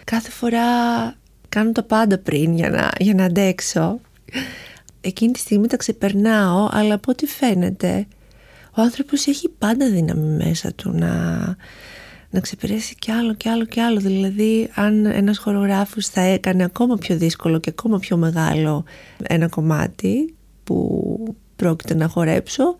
κάθε 0.05 0.31
φορά 0.31 0.67
κάνω 1.49 1.73
τα 1.73 1.83
πάντα 1.83 2.19
πριν 2.19 2.55
για 2.55 2.71
να, 2.71 2.91
για 2.99 3.15
να 3.15 3.25
αντέξω 3.25 4.01
εκείνη 5.01 5.33
τη 5.33 5.39
στιγμή 5.39 5.67
τα 5.67 5.77
ξεπερνάω 5.77 6.69
αλλά 6.71 6.95
από 6.95 7.11
ό,τι 7.11 7.27
φαίνεται 7.27 8.07
ο 8.77 8.83
άνθρωπος 8.83 9.27
έχει 9.27 9.49
πάντα 9.49 9.91
δύναμη 9.91 10.45
μέσα 10.45 10.73
του 10.73 10.91
να, 10.91 11.37
να 12.31 12.41
ξεπεράσει 12.41 12.95
κι 12.95 13.11
άλλο 13.11 13.35
κι 13.35 13.49
άλλο 13.49 13.65
κι 13.65 13.81
άλλο. 13.81 14.01
Δηλαδή 14.01 14.71
αν 14.75 15.07
ένας 15.07 15.39
χορογράφος 15.39 16.07
θα 16.07 16.21
έκανε 16.21 16.65
ακόμα 16.65 16.97
πιο 16.97 17.17
δύσκολο 17.17 17.59
και 17.59 17.71
ακόμα 17.71 17.99
πιο 17.99 18.17
μεγάλο 18.17 18.85
ένα 19.23 19.49
κομμάτι 19.49 20.35
που 20.65 21.37
πρόκειται 21.57 21.95
να 21.95 22.09
χορέψω, 22.09 22.77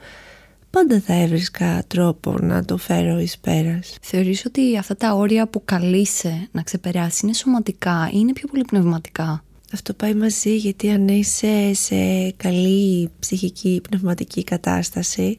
πάντα 0.75 1.01
θα 1.01 1.15
έβρισκα 1.15 1.85
τρόπο 1.87 2.37
να 2.41 2.65
το 2.65 2.77
φέρω 2.77 3.19
εις 3.19 3.39
πέρας. 3.39 3.97
Θεωρείς 4.01 4.45
ότι 4.45 4.79
αυτά 4.79 4.97
τα 4.97 5.15
όρια 5.15 5.47
που 5.47 5.63
καλείσαι 5.65 6.49
να 6.53 6.63
ξεπεράσει 6.63 7.21
είναι 7.25 7.35
σωματικά 7.35 8.09
ή 8.13 8.17
είναι 8.17 8.33
πιο 8.33 8.49
πολύ 8.49 8.65
πνευματικά; 8.65 9.45
Αυτό 9.73 9.93
πάει 9.95 10.15
μαζί 10.15 10.57
γιατί 10.57 10.91
αν 10.91 11.09
είσαι 11.09 11.75
σε 11.75 12.31
καλή 12.37 13.11
ψυχική 13.19 13.81
πνευματική 13.89 14.45
κατάσταση 14.45 15.39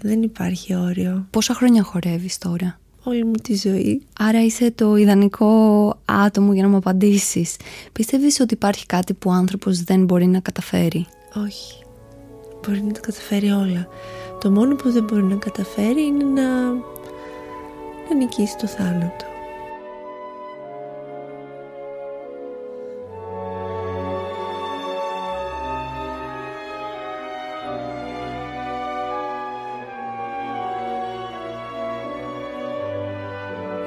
δεν 0.00 0.22
υπάρχει 0.22 0.74
όριο. 0.74 1.26
Πόσα 1.30 1.54
χρόνια 1.54 1.82
χορεύεις 1.82 2.38
τώρα; 2.38 2.78
Όλη 3.02 3.24
μου 3.24 3.32
τη 3.42 3.56
ζωή. 3.56 4.02
Άρα 4.18 4.44
είσαι 4.44 4.70
το 4.70 4.96
ιδανικό 4.96 5.52
άτομο 6.04 6.52
για 6.52 6.62
να 6.62 6.68
μου 6.68 6.76
απαντήσεις. 6.76 7.56
Πιστεύεις 7.92 8.40
ότι 8.40 8.54
υπάρχει 8.54 8.86
κάτι 8.86 9.14
που 9.14 9.30
ο 9.30 9.32
άνθρωπος 9.32 9.82
δεν 9.82 10.04
μπορεί 10.04 10.26
να 10.26 10.40
καταφέρει; 10.40 11.06
Όχι. 11.46 11.82
Μπορεί 12.66 12.82
να 12.82 12.92
τα 12.92 13.00
καταφέρει 13.00 13.50
όλα. 13.50 13.88
Το 14.44 14.50
μόνο 14.50 14.74
που 14.74 14.90
δεν 14.90 15.04
μπορεί 15.04 15.22
να 15.22 15.34
καταφέρει 15.34 16.02
είναι 16.06 16.24
να, 16.24 16.72
να 18.08 18.14
νικήσει 18.18 18.56
το 18.56 18.66
θάνατο. 18.66 19.24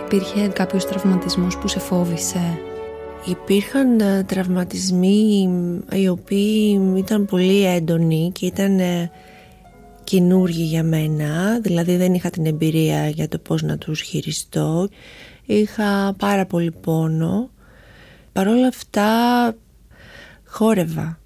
Υπήρχε 0.06 0.48
κάποιος 0.48 0.86
τραυματισμός 0.86 1.58
που 1.58 1.68
σε 1.68 1.80
φόβησε; 1.80 2.60
Υπήρχαν 3.26 4.00
ε, 4.00 4.24
τραυματισμοί 4.24 5.50
οι 5.94 6.08
οποίοι 6.08 6.82
ήταν 6.96 7.26
πολύ 7.26 7.66
έντονοι 7.66 8.32
και 8.34 8.46
ήταν 8.46 8.80
ε, 8.80 9.12
καινούργοι 10.10 10.64
για 10.64 10.84
μένα, 10.84 11.60
δηλαδή 11.60 11.96
δεν 11.96 12.14
είχα 12.14 12.30
την 12.30 12.46
εμπειρία 12.46 13.10
για 13.10 13.28
το 13.28 13.38
πώς 13.38 13.62
να 13.62 13.78
τους 13.78 14.02
χειριστώ. 14.02 14.88
Είχα 15.46 16.16
πάρα 16.18 16.46
πολύ 16.46 16.72
πόνο. 16.72 17.50
Παρ' 18.34 18.48
όλα 18.48 18.68
αυτά 18.68 19.08
χόρευα 20.46 21.20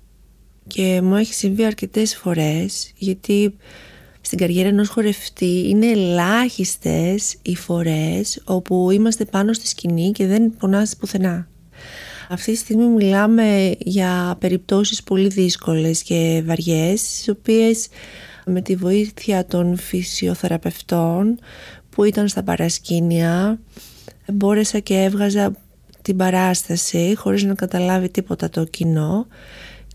και 0.67 1.01
μου 1.03 1.15
έχει 1.15 1.33
συμβεί 1.33 1.65
αρκετές 1.65 2.15
φορές 2.15 2.91
γιατί 2.95 3.55
στην 4.21 4.38
καριέρα 4.38 4.67
ενός 4.67 4.89
χορευτή 4.89 5.69
είναι 5.69 5.85
ελάχιστες 5.85 7.35
οι 7.41 7.55
φορές 7.55 8.41
όπου 8.45 8.91
είμαστε 8.91 9.25
πάνω 9.25 9.53
στη 9.53 9.67
σκηνή 9.67 10.11
και 10.11 10.25
δεν 10.25 10.53
πονάς 10.57 10.95
πουθενά. 10.95 11.47
Αυτή 12.29 12.51
τη 12.51 12.57
στιγμή 12.57 12.85
μιλάμε 12.85 13.75
για 13.79 14.35
περιπτώσεις 14.39 15.03
πολύ 15.03 15.27
δύσκολες 15.27 16.03
και 16.03 16.43
βαριές, 16.45 17.01
τις 17.01 17.29
οποίες 17.29 17.88
με 18.45 18.62
τη 18.62 18.75
βοήθεια 18.75 19.45
των 19.45 19.77
φυσιοθεραπευτών 19.77 21.39
που 21.89 22.03
ήταν 22.03 22.27
στα 22.27 22.43
παρασκήνια 22.43 23.60
μπόρεσα 24.33 24.79
και 24.79 25.03
έβγαζα 25.03 25.51
την 26.01 26.17
παράσταση 26.17 27.13
χωρίς 27.17 27.43
να 27.43 27.53
καταλάβει 27.53 28.10
τίποτα 28.10 28.50
το 28.50 28.63
κοινό 28.63 29.27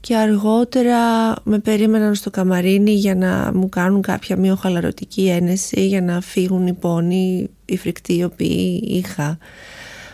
και 0.01 0.17
αργότερα 0.17 0.99
με 1.43 1.59
περίμεναν 1.59 2.15
στο 2.15 2.31
καμαρίνι 2.31 2.93
για 2.93 3.15
να 3.15 3.53
μου 3.55 3.69
κάνουν 3.69 4.03
κάποια 4.03 4.37
μειοχαλαρωτική 4.37 5.29
ένεση 5.29 5.87
για 5.87 6.03
να 6.03 6.21
φύγουν 6.21 6.67
οι 6.67 6.73
πόνοι, 6.73 7.51
οι 7.65 7.77
φρικτοί 7.77 8.17
οι 8.17 8.25
οποίοι 8.25 8.83
είχα. 8.87 9.39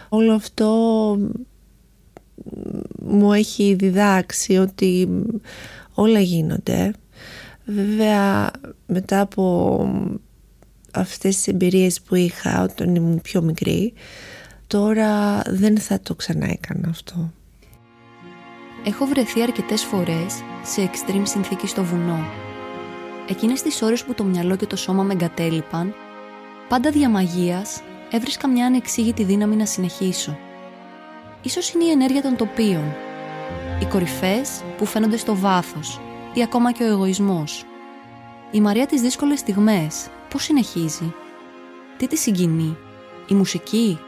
Όλο 0.09 0.33
αυτό 0.33 0.69
μου 2.99 3.33
έχει 3.33 3.75
διδάξει 3.75 4.57
ότι 4.57 5.09
όλα 5.95 6.21
γίνονται. 6.21 6.93
Βέβαια 7.65 8.51
μετά 8.87 9.21
από 9.21 10.13
αυτές 10.93 11.37
τις 11.37 11.47
εμπειρίες 11.49 12.01
που 12.01 12.15
είχα 12.15 12.63
όταν 12.63 12.95
ήμουν 12.95 13.21
πιο 13.21 13.43
μικρή 13.43 13.93
τώρα 14.67 15.43
δεν 15.47 15.79
θα 15.79 16.01
το 16.01 16.15
ξανά 16.15 16.47
έκανα 16.51 16.89
αυτό. 16.89 17.33
Έχω 18.85 19.07
βρεθεί 19.07 19.43
αρκετές 19.43 19.85
φορές 19.85 20.43
σε 20.65 20.91
extreme 20.93 21.23
συνθήκη 21.23 21.67
στο 21.67 21.85
βουνό. 21.85 22.25
Εκείνες 23.29 23.63
τις 23.63 23.83
ώρες 23.83 24.05
που 24.05 24.15
το 24.15 24.25
μυαλό 24.25 24.57
και 24.57 24.67
το 24.67 24.77
σώμα 24.77 25.03
με 25.03 25.13
εγκατέλειπαν, 25.13 25.95
πάντα 26.69 26.91
διαμαγείας 26.91 27.83
έβρισκα 28.11 28.49
μια 28.49 28.67
ανεξήγητη 28.67 29.25
δύναμη 29.25 29.57
να 29.57 29.67
συνεχίσω. 29.67 30.39
Ίσως 31.43 31.73
είναι 31.73 31.85
η 31.85 31.91
ενέργεια 31.91 32.23
των 32.23 32.37
τοπίων, 32.37 32.95
οι 33.81 33.85
κορυφές 33.85 34.63
που 34.77 34.87
φαίνονται 34.87 35.17
στο 35.17 35.37
βάθος 35.37 36.01
ή 36.35 36.43
ακόμα 36.43 36.73
και 36.73 36.83
ο 36.83 36.87
εγωισμός. 36.87 37.65
Η 38.51 38.61
Μαρία 38.61 38.87
τις 38.87 39.01
δύσκολες 39.01 39.39
στιγμές 39.39 40.09
πώς 40.29 40.43
συνεχίζει, 40.43 41.15
τι 41.97 42.07
τη 42.07 42.17
συγκινεί, 42.17 42.77
η 43.27 43.35
μουσική, 43.35 43.99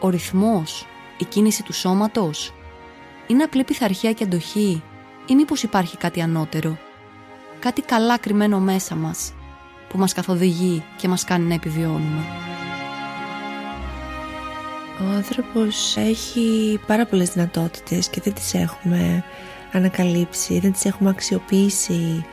ο 0.00 0.08
ρυθμός, 0.08 0.86
η 1.18 1.24
κίνηση 1.24 1.62
του 1.62 1.72
σώματος, 1.72 2.54
είναι 3.26 3.42
απλή 3.42 3.64
πειθαρχία 3.64 4.12
και 4.12 4.24
αντοχή 4.24 4.82
ή 5.26 5.34
μήπως 5.34 5.62
υπάρχει 5.62 5.96
κάτι 5.96 6.20
ανώτερο; 6.20 6.78
Κάτι 7.58 7.82
καλά 7.82 8.18
κρυμμένο 8.18 8.58
μέσα 8.58 8.94
μας 8.94 9.32
που 9.88 9.98
μας 9.98 10.12
καθοδηγεί 10.12 10.84
και 10.96 11.08
μας 11.08 11.24
κάνει 11.24 11.46
να 11.46 11.54
επιβιώνουμε. 11.54 12.24
Ο 15.00 15.04
άνθρωπος 15.16 15.96
έχει 15.96 16.80
πάρα 16.86 17.06
πολλές 17.06 17.30
δυνατότητες 17.30 18.08
και 18.08 18.20
δεν 18.20 18.32
τις 18.34 18.54
έχουμε 18.54 19.24
ανακαλύψει, 19.74 20.58
δεν 20.58 20.72
τις 20.72 20.84
έχουμε 20.84 21.10
αξιοποιήσει 21.10 22.24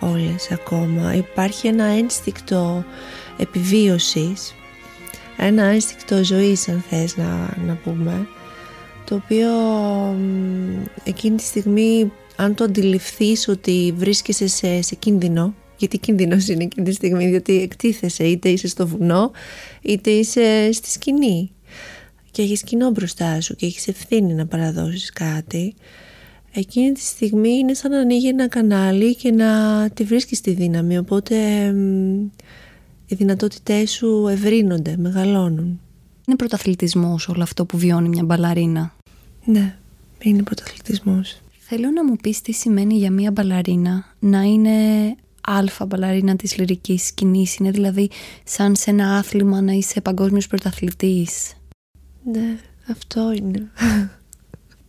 όλες 0.00 0.50
ακόμα. 0.50 1.14
Υπάρχει 1.14 1.66
ένα 1.66 1.84
ένστικτο 1.84 2.84
επιβίωσης, 3.36 4.54
ένα 5.36 5.64
ένστικτο 5.64 6.24
ζωής 6.24 6.68
αν 6.68 6.84
θες 6.88 7.16
να, 7.16 7.56
να 7.66 7.74
πούμε, 7.84 8.26
το 9.04 9.14
οποίο 9.14 9.50
εκείνη 11.04 11.36
τη 11.36 11.42
στιγμή 11.42 12.12
αν 12.36 12.54
το 12.54 12.64
αντιληφθείς 12.64 13.48
ότι 13.48 13.94
βρίσκεσαι 13.96 14.46
σε, 14.46 14.82
σε 14.82 14.94
κίνδυνο 14.94 15.54
Γιατί 15.76 15.98
κίνδυνος 15.98 16.48
είναι 16.48 16.64
εκείνη 16.64 16.86
τη 16.86 16.92
στιγμή, 16.92 17.26
διότι 17.26 17.62
εκτίθεσαι, 17.62 18.24
είτε 18.24 18.48
είσαι 18.48 18.68
στο 18.68 18.86
βουνό, 18.86 19.30
είτε 19.82 20.10
είσαι 20.10 20.72
στη 20.72 20.90
σκηνή. 20.90 21.50
Και 22.30 22.42
έχεις 22.42 22.62
κοινό 22.62 22.90
μπροστά 22.90 23.40
σου 23.40 23.54
και 23.54 23.66
έχεις 23.66 23.88
ευθύνη 23.88 24.34
να 24.34 24.46
παραδώσεις 24.46 25.12
κάτι. 25.12 25.74
Εκείνη 26.56 26.92
τη 26.92 27.00
στιγμή 27.00 27.50
είναι 27.50 27.74
σαν 27.74 27.90
να 27.90 27.98
ανοίγει 27.98 28.28
ένα 28.28 28.48
κανάλι 28.48 29.16
και 29.16 29.30
να 29.30 29.90
τη 29.90 30.04
βρίσκεις 30.04 30.40
τη 30.40 30.50
δύναμη. 30.50 30.98
Οπότε 30.98 31.36
οι 33.06 33.14
δυνατότητές 33.14 33.90
σου 33.90 34.26
ευρύνονται, 34.30 34.96
μεγαλώνουν. 34.96 35.80
Είναι 36.26 36.36
πρωταθλητισμός 36.36 37.28
όλο 37.28 37.42
αυτό 37.42 37.64
που 37.64 37.78
βιώνει 37.78 38.08
μια 38.08 38.24
μπαλαρίνα. 38.24 38.94
Ναι, 39.44 39.76
είναι 40.22 40.42
πρωταθλητισμός. 40.42 41.40
Θέλω 41.58 41.90
να 41.90 42.04
μου 42.04 42.16
πεις 42.16 42.40
τι 42.40 42.52
σημαίνει 42.52 42.94
για 42.94 43.10
μια 43.10 43.30
μπαλαρίνα 43.30 44.14
να 44.18 44.42
είναι 44.42 44.70
αλφα 45.40 45.86
μπαλαρίνα 45.86 46.36
της 46.36 46.58
λυρικής 46.58 47.06
σκηνής. 47.06 47.56
Είναι 47.56 47.70
δηλαδή 47.70 48.10
σαν 48.44 48.76
σε 48.76 48.90
ένα 48.90 49.16
άθλημα 49.16 49.60
να 49.60 49.72
είσαι 49.72 50.00
παγκόσμιος 50.00 50.46
πρωταθλητής. 50.46 51.52
Ναι, 52.32 52.58
αυτό 52.90 53.32
είναι. 53.32 53.70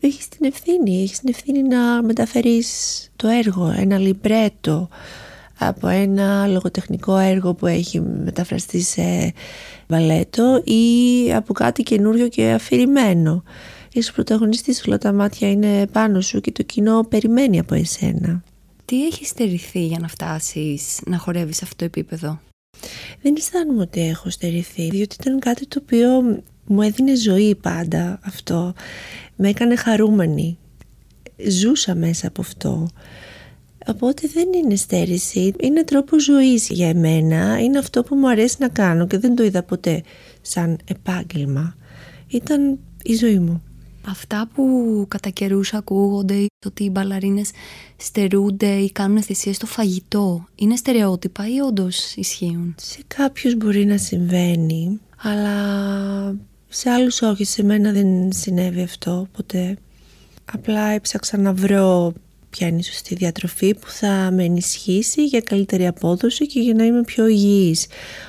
Έχεις 0.06 0.28
την 0.28 0.46
ευθύνη, 0.46 1.02
έχεις 1.02 1.20
την 1.20 1.30
ευθύνη 1.30 1.62
να 1.64 2.04
μεταφέρεις 2.04 2.68
το 3.16 3.28
έργο, 3.28 3.74
ένα 3.78 3.98
λιμπρέτο 3.98 4.90
από 5.60 5.88
ένα 5.88 6.48
λογοτεχνικό 6.48 7.18
έργο 7.18 7.54
που 7.54 7.68
έχει 7.68 8.00
μεταφραστεί 8.00 8.82
σε 8.82 9.34
βαλέτο 9.88 10.62
ή 10.64 11.34
από 11.34 11.54
κάτι 11.54 11.84
καινούριο 11.84 12.28
και 12.28 12.50
αφηρημένο. 12.50 13.44
Είσαι 13.94 14.12
πρωταγωνιστής, 14.12 14.84
όλα 14.88 14.98
τα 14.98 15.14
μάτια 15.14 15.52
είναι 15.52 15.88
πάνω 15.88 16.22
σου 16.22 16.42
και 16.42 16.52
το 16.52 16.64
κοινό 16.64 17.04
περιμένει 17.04 17.60
από 17.60 17.76
εσένα. 17.76 18.44
Τι 18.86 19.06
έχει 19.06 19.26
στερηθεί 19.26 19.86
για 19.86 20.00
να 20.00 20.08
φτάσεις 20.08 21.00
να 21.06 21.18
χορεύεις 21.18 21.56
σε 21.56 21.62
αυτό 21.64 21.76
το 21.76 21.86
επίπεδο; 21.86 22.40
Δεν 23.22 23.36
αισθάνομαι 23.38 23.82
ότι 23.82 24.02
έχω 24.02 24.30
στερηθεί, 24.30 24.90
διότι 24.90 25.16
ήταν 25.20 25.40
κάτι 25.40 25.68
το 25.68 25.80
οποίο 25.82 26.10
μου 26.66 26.82
έδινε 26.82 27.16
ζωή 27.16 27.56
πάντα 27.56 28.20
αυτό. 28.24 28.74
Με 29.36 29.50
έκανε 29.50 29.76
χαρούμενη. 29.76 30.58
Ζούσα 31.48 31.96
μέσα 31.96 32.28
από 32.28 32.42
αυτό. 32.42 32.88
Οπότε 33.88 34.28
δεν 34.34 34.48
είναι 34.54 34.76
στέρηση, 34.76 35.54
είναι 35.60 35.84
τρόπος 35.84 36.24
ζωής 36.24 36.70
για 36.70 36.90
εμένα, 36.90 37.60
είναι 37.60 37.78
αυτό 37.78 38.04
που 38.04 38.16
μου 38.16 38.30
αρέσει 38.30 38.56
να 38.60 38.68
κάνω 38.68 39.08
και 39.08 39.18
δεν 39.18 39.36
το 39.36 39.44
είδα 39.44 39.64
ποτέ 39.64 40.04
σαν 40.42 40.78
επάγγελμα. 40.86 41.76
Ήταν 42.28 42.80
η 43.04 43.16
ζωή 43.16 43.40
μου. 43.40 43.64
Αυτά 44.08 44.50
που 44.54 45.06
κατά 45.08 45.30
καιρούς 45.30 45.74
ακούγονται, 45.74 46.46
το 46.60 46.68
ότι 46.68 46.84
οι 46.84 46.90
μπαλαρίνες 46.92 47.52
στερούνται 47.98 48.76
ή 48.76 48.92
κάνουν 48.92 49.22
θυσίες 49.22 49.56
στο 49.56 49.66
φαγητό, 49.66 50.46
είναι 50.56 50.76
στερεότυπα 50.76 51.48
ή 51.48 51.60
όντως 51.60 52.16
ισχύουν; 52.16 52.76
Σε 52.78 53.00
κάποιους 53.08 53.56
μπορεί 53.56 53.86
να 53.86 53.98
συμβαίνει, 53.98 55.00
αλλά 55.22 56.36
σε 56.77 56.89
άλλους 56.89 57.22
όχι, 57.22 57.44
σε 57.44 57.63
μένα 57.63 57.91
δεν 57.91 58.32
συνέβη 58.32 58.82
αυτό 58.82 59.27
ποτέ. 59.32 59.77
Απλά 60.53 60.89
έψαξα 60.89 61.38
να 61.38 61.53
βρω 61.53 62.13
ποια 62.50 62.67
είναι 62.67 62.79
η 62.79 62.84
σωστή 62.84 63.15
διατροφή 63.15 63.75
που 63.75 63.88
θα 63.88 64.29
με 64.34 64.44
ενισχύσει 64.44 65.25
για 65.25 65.41
καλύτερη 65.41 65.88
απόδοση 65.88 66.46
και 66.46 66.60
για 66.60 66.74
να 66.74 66.84
είμαι 66.84 67.01
πιο 67.01 67.27
υγιής. 67.27 67.88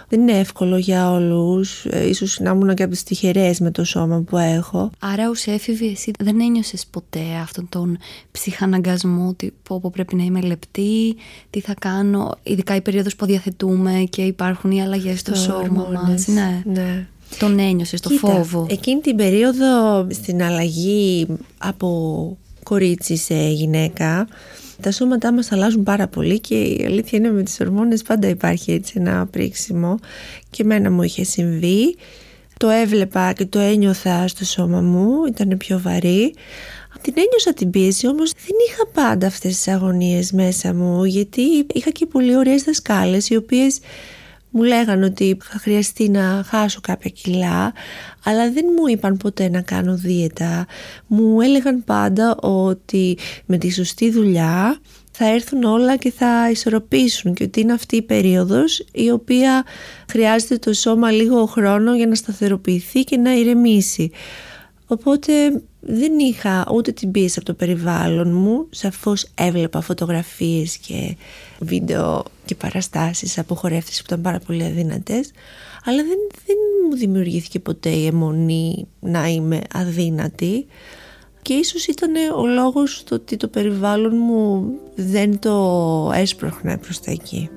Δεν 0.09 0.21
είναι 0.21 0.39
εύκολο 0.39 0.77
για 0.77 1.11
όλους, 1.11 1.85
ε, 1.85 2.09
ίσως 2.09 2.39
να 2.41 2.51
ήμουν 2.51 2.75
και 2.75 2.83
από 2.83 2.93
τις 2.93 3.03
τυχερές 3.03 3.61
με 3.61 3.71
το 3.71 3.85
σώμα 3.85 4.21
που 4.21 4.37
έχω. 4.37 4.91
Άρα 4.99 5.31
ως 5.31 5.47
έφηβη 5.47 5.87
εσύ 5.87 6.11
δεν 6.19 6.41
ένιωσες 6.41 6.87
ποτέ 6.87 7.25
αυτόν 7.43 7.69
τον 7.69 7.99
ψυχαναγκασμό 8.31 9.29
ότι 9.29 9.53
πω, 9.63 9.91
πρέπει 9.93 10.17
να 10.17 10.25
είμαι 10.25 10.41
λεπτή, 10.41 11.17
τι 11.51 11.61
θα 11.61 11.75
κάνω, 11.81 12.35
ειδικά 12.43 12.75
η 12.75 12.81
περίοδος 12.81 13.17
που 13.17 13.27
διαθετούμε 13.27 14.07
και 14.11 14.23
υπάρχουν 14.23 14.71
οι 14.71 14.83
αλλαγές 14.83 15.21
στο 15.21 15.35
σώμα 15.35 15.89
μας. 15.93 16.27
Ναι. 16.27 16.63
ναι. 16.65 17.07
Τον 17.39 17.59
ένιωσες, 17.59 18.01
το 18.01 18.11
φόβο. 18.11 18.67
Εκείνη 18.71 19.01
την 19.01 19.17
περίοδο 19.17 20.07
στην 20.11 20.43
αλλαγή 20.43 21.27
από 21.59 22.39
κορίτσι 22.63 23.17
σε 23.17 23.35
γυναίκα. 23.35 24.29
Τα 24.81 24.93
σώματά 24.93 25.33
μας 25.33 25.53
αλλάζουν 25.53 25.83
πάρα 25.83 26.09
πολύ 26.09 26.41
και 26.41 26.55
η 26.55 26.85
αλήθεια 26.87 27.19
είναι 27.19 27.31
με 27.31 27.43
τις 27.43 27.61
ορμόνες 27.61 28.03
πάντα 28.03 28.29
υπάρχει 28.29 28.73
έτσι 28.73 28.95
ένα 28.97 29.27
πρίξιμο 29.27 29.99
και 30.51 30.65
μένα 30.65 30.91
μου 30.91 31.03
είχε 31.03 31.25
συμβεί. 31.25 31.97
Το 32.57 32.69
έβλεπα 32.69 33.33
και 33.33 33.47
το 33.47 33.59
ένιωθα 33.59 34.29
στο 34.29 34.45
σώμα 34.45 34.81
μου, 34.81 35.09
ήταν 35.29 35.57
πιο 35.57 35.81
βαρύ. 35.81 36.35
Την 37.01 37.15
ένιωσα 37.17 37.53
την 37.55 37.71
πίεση 37.71 38.09
όμως 38.09 38.31
δεν 38.33 38.57
είχα 38.69 38.87
πάντα 39.07 39.27
αυτές 39.27 39.55
τις 39.55 39.69
αγωνίες 39.69 40.33
μέσα 40.33 40.75
μου 40.75 41.05
γιατί 41.05 41.41
είχα 41.73 41.91
και 41.91 42.07
πολύ 42.07 42.37
ωραίες 42.37 42.63
δασκάλες 42.63 43.29
οι 43.29 43.37
οποίες 43.37 43.79
μου 44.57 44.63
λέγανε 44.63 45.05
ότι 45.05 45.39
θα 45.43 45.59
χρειαστεί 45.59 46.09
να 46.09 46.45
χάσω 46.47 46.81
κάποια 46.81 47.11
κιλά 47.11 47.73
αλλά 48.25 48.51
δεν 48.53 48.65
μου 48.77 48.87
είπαν 48.87 49.17
ποτέ 49.17 49.49
να 49.49 49.61
κάνω 49.61 49.97
δίαιτα. 49.97 50.67
Μου 51.07 51.41
έλεγαν 51.41 51.85
πάντα 51.85 52.37
ότι 52.37 53.19
με 53.47 53.59
τη 53.59 53.73
σωστή 53.73 54.11
δουλειά 54.11 54.79
θα 55.11 55.27
έρθουν 55.29 55.65
όλα 55.65 55.97
και 55.97 56.13
θα 56.13 56.51
ισορροπήσουν 56.51 57.35
και 57.35 57.45
ότι 57.45 57.61
είναι 57.61 57.73
αυτή 57.73 57.97
η 57.97 58.03
περίοδος 58.03 58.85
η 58.93 59.11
οποία 59.11 59.65
χρειάζεται 60.11 60.57
το 60.57 60.73
σώμα 60.73 61.11
λίγο 61.11 61.47
χρόνο 61.47 61.97
για 61.97 62.07
να 62.07 62.15
σταθεροποιηθεί 62.15 63.05
και 63.05 63.17
να 63.17 63.35
ηρεμήσει. 63.35 64.11
Οπότε 64.87 65.33
δεν 65.89 66.19
είχα 66.19 66.67
ούτε 66.73 66.93
την 66.93 67.11
πίεση 67.11 67.35
από 67.39 67.47
το 67.47 67.55
περιβάλλον 67.55 68.33
μου, 68.33 68.67
σαφώς 68.71 69.27
έβλεπα 69.35 69.81
φωτογραφίες 69.81 70.77
και 70.77 71.17
βίντεο 71.59 72.25
και 72.45 72.55
παραστάσεις 72.55 73.39
από 73.39 73.55
χορεύτες 73.55 73.97
που 73.99 74.05
ήταν 74.07 74.21
πάρα 74.21 74.39
πολύ 74.39 74.65
αδύνατες, 74.65 75.31
αλλά 75.85 76.03
δεν, 76.03 76.19
δεν 76.47 76.57
μου 76.89 76.97
δημιουργήθηκε 76.97 77.61
ποτέ 77.61 77.91
η 77.91 78.07
αιμονή 78.07 78.87
να 79.01 79.27
είμαι 79.29 79.61
αδύνατη. 79.73 80.67
Και 81.43 81.55
ίσως 81.55 81.87
ήταν 81.87 82.13
ο 82.37 82.47
λόγος 82.47 83.05
το 83.05 83.15
ότι 83.15 83.37
το 83.37 83.49
περιβάλλον 83.49 84.13
μου 84.17 84.73
δεν 84.95 85.39
το 85.39 86.11
έσπροχνε 86.15 86.79
προς 86.79 87.01
τα 87.01 87.11
εκεί. 87.11 87.51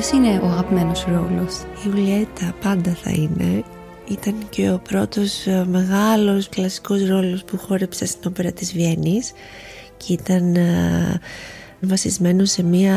Ποιος 0.00 0.12
είναι 0.12 0.40
ο 0.42 0.46
αγαπημένος 0.46 1.04
ρόλος; 1.04 1.60
Η 1.60 1.66
Ιουλιέτα 1.86 2.54
πάντα 2.62 2.96
θα 3.02 3.10
είναι. 3.10 3.64
Ήταν 4.08 4.34
και 4.50 4.70
ο 4.70 4.78
πρώτος 4.78 5.46
ε, 5.46 5.64
μεγάλος 5.68 6.48
κλασικός 6.48 7.08
ρόλος 7.08 7.44
που 7.44 7.58
χόρεψα 7.58 8.06
στην 8.06 8.20
όπερα 8.26 8.52
της 8.52 8.72
Βιέννης 8.72 9.32
και 9.96 10.12
ήταν 10.12 10.54
ε, 10.54 11.20
βασισμένος 11.80 12.50
σε 12.50 12.62
μια 12.62 12.96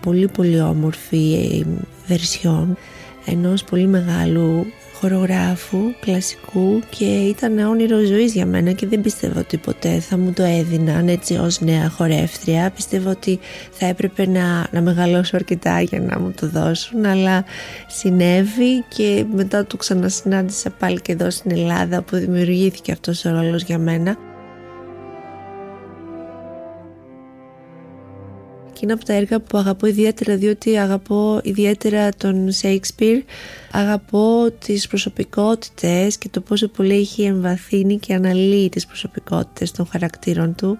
πολύ 0.00 0.28
πολύ 0.28 0.60
όμορφη 0.60 1.34
ε, 1.34 1.66
βερσιόν 2.06 2.76
ενός 3.26 3.64
πολύ 3.64 3.86
μεγάλου 3.86 4.66
χορογράφου 5.00 5.78
κλασικού 6.00 6.80
και 6.90 7.04
ήταν 7.04 7.58
όνειρο 7.58 7.98
ζωής 7.98 8.32
για 8.32 8.46
μένα 8.46 8.72
και 8.72 8.86
δεν 8.86 9.00
πιστεύω 9.00 9.38
ότι 9.38 9.56
ποτέ 9.56 10.00
θα 10.00 10.18
μου 10.18 10.32
το 10.32 10.42
έδιναν 10.42 11.08
έτσι 11.08 11.34
ως 11.34 11.60
νέα 11.60 11.88
χορεύτρια. 11.88 12.70
Πιστεύω 12.70 13.10
ότι 13.10 13.38
θα 13.70 13.86
έπρεπε 13.86 14.26
να, 14.26 14.66
να 14.70 14.80
μεγαλώσω 14.80 15.36
αρκετά 15.36 15.80
για 15.80 16.00
να 16.00 16.18
μου 16.20 16.32
το 16.40 16.48
δώσουν 16.48 17.04
αλλά 17.04 17.44
συνέβη 17.86 18.84
και 18.88 19.24
μετά 19.34 19.66
το 19.66 19.76
ξανασυνάντησα 19.76 20.70
πάλι 20.70 21.00
και 21.00 21.12
εδώ 21.12 21.30
στην 21.30 21.50
Ελλάδα 21.50 22.02
που 22.02 22.16
δημιουργήθηκε 22.16 22.92
αυτός 22.92 23.24
ο 23.24 23.30
ρόλος 23.30 23.62
για 23.62 23.78
μένα 23.78 24.16
είναι 28.86 28.94
από 28.94 29.04
τα 29.04 29.12
έργα 29.12 29.40
που 29.40 29.58
αγαπώ 29.58 29.86
ιδιαίτερα 29.86 30.36
διότι 30.36 30.76
αγαπώ 30.76 31.40
ιδιαίτερα 31.42 32.08
τον 32.16 32.48
Shakespeare 32.62 33.22
αγαπώ 33.70 34.50
τις 34.58 34.86
προσωπικότητες 34.86 36.18
και 36.18 36.28
το 36.28 36.40
πόσο 36.40 36.68
πολύ 36.68 36.94
έχει 36.94 37.22
εμβαθύνει 37.22 37.98
και 37.98 38.14
αναλύει 38.14 38.68
τις 38.68 38.86
προσωπικότητες 38.86 39.70
των 39.70 39.86
χαρακτήρων 39.86 40.54
του 40.54 40.78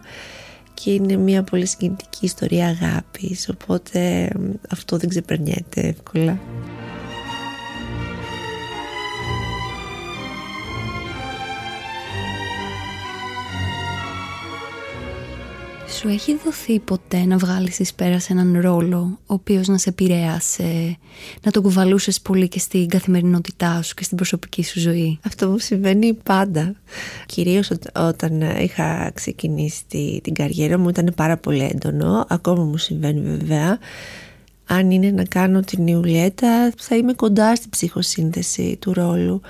και 0.74 0.92
είναι 0.92 1.16
μια 1.16 1.42
πολύ 1.42 1.66
συγκινητική 1.66 2.24
ιστορία 2.24 2.66
αγάπης 2.66 3.48
οπότε 3.48 4.30
αυτό 4.70 4.96
δεν 4.96 5.08
ξεπερνιέται 5.08 5.80
εύκολα. 5.80 6.38
Σου 15.96 16.08
έχει 16.08 16.36
δοθεί 16.44 16.78
ποτέ 16.78 17.24
να 17.24 17.36
βγάλεις 17.36 17.78
εις 17.78 17.94
πέρας 17.94 18.22
σε 18.22 18.32
έναν 18.32 18.60
ρόλο 18.60 19.18
ο 19.26 19.34
οποίος 19.34 19.68
να 19.68 19.78
σε 19.78 19.88
επηρέασε, 19.88 20.96
να 21.42 21.50
τον 21.50 21.62
κουβαλούσες 21.62 22.20
πολύ 22.20 22.48
και 22.48 22.58
στην 22.58 22.88
καθημερινότητά 22.88 23.82
σου 23.82 23.94
και 23.94 24.04
στην 24.04 24.16
προσωπική 24.16 24.64
σου 24.64 24.80
ζωή; 24.80 25.18
Αυτό 25.26 25.48
μου 25.48 25.58
συμβαίνει 25.58 26.14
πάντα. 26.14 26.74
Κυρίως 27.26 27.70
όταν 27.96 28.40
είχα 28.40 29.10
ξεκινήσει 29.14 29.84
την 30.22 30.34
καριέρα 30.34 30.78
μου 30.78 30.88
ήταν 30.88 31.12
πάρα 31.16 31.36
πολύ 31.36 31.62
έντονο. 31.62 32.24
Ακόμα 32.28 32.64
μου 32.64 32.76
συμβαίνει 32.76 33.20
βέβαια. 33.20 33.78
Αν 34.66 34.90
είναι 34.90 35.10
να 35.10 35.24
κάνω 35.24 35.60
την 35.60 35.86
Ιουλιέτα 35.86 36.72
θα 36.78 36.96
είμαι 36.96 37.12
κοντά 37.12 37.56
στην 37.56 37.70
ψυχοσύνθεση 37.70 38.76
του 38.80 38.92
ρόλου. 38.92 39.40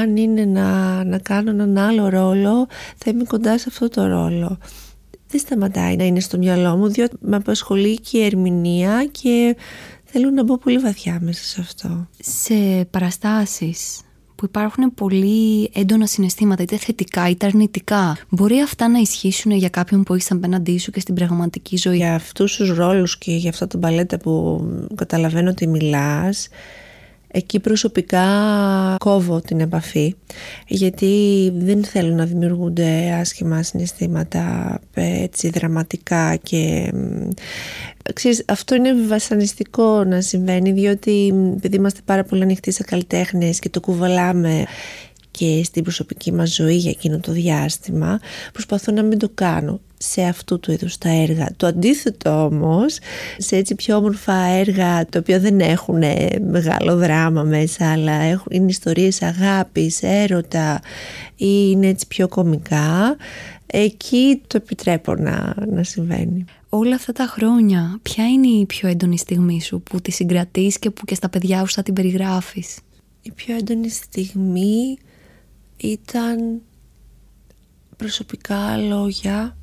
Αν 0.00 0.16
είναι 0.16 0.44
να, 0.44 1.04
να 1.04 1.18
κάνω 1.18 1.50
έναν 1.50 1.78
άλλο 1.78 2.08
ρόλο 2.08 2.66
θα 2.96 3.10
είμαι 3.10 3.24
κοντά 3.24 3.58
σε 3.58 3.64
αυτό 3.68 3.88
το 3.88 4.06
ρόλο 4.06 4.58
δεν 5.28 5.40
σταματάει 5.40 5.96
να 5.96 6.04
είναι 6.04 6.20
στο 6.20 6.38
μυαλό 6.38 6.76
μου 6.76 6.88
διότι 6.88 7.16
με 7.20 7.36
απασχολεί 7.36 8.00
και 8.00 8.18
η 8.18 8.24
ερμηνεία 8.24 9.08
και 9.10 9.56
θέλω 10.04 10.30
να 10.30 10.44
μπω 10.44 10.58
πολύ 10.58 10.78
βαθιά 10.78 11.18
μέσα 11.22 11.44
σε 11.44 11.60
αυτό. 11.60 12.08
Σε 12.18 12.88
παραστάσεις 12.90 14.00
που 14.34 14.44
υπάρχουν 14.44 14.94
πολύ 14.94 15.70
έντονα 15.74 16.06
συναισθήματα, 16.06 16.62
είτε 16.62 16.76
θετικά 16.76 17.28
είτε 17.28 17.46
αρνητικά. 17.46 18.16
Μπορεί 18.28 18.60
αυτά 18.60 18.88
να 18.88 18.98
ισχύσουν 18.98 19.52
για 19.52 19.68
κάποιον 19.68 20.02
που 20.02 20.14
έχεις 20.14 20.30
απέναντί 20.30 20.78
σου 20.78 20.90
και 20.90 21.00
στην 21.00 21.14
πραγματική 21.14 21.76
ζωή; 21.76 21.96
Για 21.96 22.14
αυτούς 22.14 22.56
τους 22.56 22.76
ρόλους 22.76 23.18
και 23.18 23.32
για 23.32 23.50
αυτά 23.50 23.66
τα 23.66 23.78
μπαλέτα 23.78 24.18
που 24.18 24.64
καταλαβαίνω 24.94 25.50
ότι 25.50 25.66
μιλάς, 25.66 26.48
Εκεί 27.30 27.60
προσωπικά 27.60 28.24
κόβω 28.98 29.40
την 29.40 29.60
επαφή 29.60 30.14
γιατί 30.66 31.52
δεν 31.56 31.84
θέλω 31.84 32.14
να 32.14 32.24
δημιουργούνται 32.24 33.12
άσχημα 33.20 33.62
συναισθήματα 33.62 34.78
έτσι 34.94 35.50
δραματικά 35.50 36.36
και 36.36 36.92
ξέρεις, 38.14 38.44
αυτό 38.48 38.74
είναι 38.74 38.94
βασανιστικό 38.94 40.04
να 40.04 40.20
συμβαίνει 40.20 40.72
διότι 40.72 41.34
επειδή 41.56 41.76
είμαστε 41.76 42.00
πάρα 42.04 42.24
πολύ 42.24 42.42
ανοιχτοί 42.42 42.70
σε 42.70 42.82
καλλιτέχνες 42.82 43.58
και 43.58 43.68
το 43.68 43.80
κουβαλάμε 43.80 44.64
και 45.30 45.60
στην 45.64 45.82
προσωπική 45.82 46.32
μας 46.32 46.54
ζωή 46.54 46.76
για 46.76 46.90
εκείνο 46.90 47.18
το 47.18 47.32
διάστημα 47.32 48.20
προσπαθώ 48.52 48.92
να 48.92 49.02
μην 49.02 49.18
το 49.18 49.30
κάνω 49.34 49.80
σε 49.98 50.22
αυτού 50.22 50.60
του 50.60 50.72
είδους 50.72 50.98
τα 50.98 51.08
έργα. 51.08 51.48
Το 51.56 51.66
αντίθετο 51.66 52.44
όμως, 52.44 52.98
σε 53.38 53.56
έτσι 53.56 53.74
πιο 53.74 53.96
όμορφα 53.96 54.34
έργα, 54.34 55.06
τα 55.06 55.18
οποία 55.18 55.40
δεν 55.40 55.60
έχουν 55.60 56.02
μεγάλο 56.50 56.96
δράμα 56.96 57.42
μέσα, 57.42 57.92
αλλά 57.92 58.12
έχουν, 58.12 58.46
είναι 58.50 58.70
ιστορίες 58.70 59.22
αγάπης, 59.22 60.02
έρωτα 60.02 60.80
ή 61.36 61.68
είναι 61.70 61.86
έτσι 61.86 62.06
πιο 62.06 62.28
κομικά, 62.28 63.16
εκεί 63.66 64.42
το 64.46 64.56
επιτρέπω 64.56 65.14
να, 65.14 65.54
να 65.72 65.82
συμβαίνει. 65.82 66.44
Όλα 66.68 66.94
αυτά 66.94 67.12
τα 67.12 67.26
χρόνια, 67.26 67.98
ποια 68.02 68.28
είναι 68.28 68.46
η 68.46 68.66
πιο 68.66 68.88
έντονη 68.88 69.18
στιγμή 69.18 69.60
σου 69.60 69.80
που 69.80 70.00
τη 70.00 70.10
συγκρατείς 70.10 70.78
και 70.78 70.90
που 70.90 71.04
και 71.04 71.14
στα 71.14 71.28
παιδιά 71.28 71.60
σου 71.60 71.74
θα 71.74 71.82
την 71.82 71.94
περιγράφεις; 71.94 72.78
Η 73.22 73.30
πιο 73.30 73.56
έντονη 73.56 73.88
στιγμή 73.88 74.98
ήταν 75.76 76.60
προσωπικά 77.96 78.76
λόγια 78.76 79.56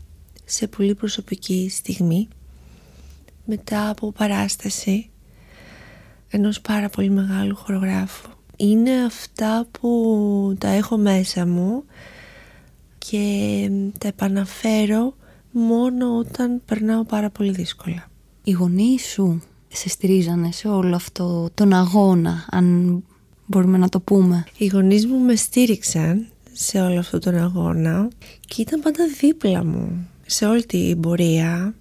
σε 0.46 0.68
πολύ 0.68 0.96
προσωπική 0.96 1.70
στιγμή 1.72 2.28
μετά 3.46 3.90
από 3.90 4.12
παράσταση 4.12 5.10
ενός 6.28 6.62
πάρα 6.62 6.90
πολύ 6.90 7.10
μεγάλου 7.10 7.56
χορογράφου. 7.56 8.30
Είναι 8.58 9.04
αυτά 9.06 9.68
που 9.72 10.56
τα 10.58 10.68
έχω 10.68 10.98
μέσα 10.98 11.46
μου 11.46 11.84
και 12.98 13.70
τα 13.98 14.08
επαναφέρω 14.08 15.16
μόνο 15.52 16.18
όταν 16.18 16.62
περνάω 16.66 17.04
πάρα 17.04 17.30
πολύ 17.30 17.52
δύσκολα. 17.52 18.10
Οι 18.44 18.52
γονείς 18.52 19.06
σου 19.06 19.42
σε 19.68 19.90
στηρίζανε 19.90 20.52
σε 20.52 20.68
όλο 20.68 20.96
αυτό 20.96 21.50
τον 21.54 21.74
αγώνα, 21.74 22.46
αν 22.50 23.04
μπορούμε 23.46 23.78
να 23.78 23.90
το 23.90 24.00
πούμε; 24.00 24.44
Οι 24.58 24.66
γονείς 24.66 25.06
μου 25.06 25.20
με 25.20 25.36
στήριξαν 25.36 26.28
σε 26.52 26.82
όλο 26.82 27.00
αυτό 27.00 27.20
τον 27.20 27.36
αγώνα 27.36 28.08
και 28.48 28.62
ήταν 28.62 28.80
πάντα 28.82 29.04
δίπλα 29.20 29.66
μου 29.66 30.08
σε 30.26 30.46
όλη 30.46 30.66
την 30.66 31.00
πορεία 31.00 31.76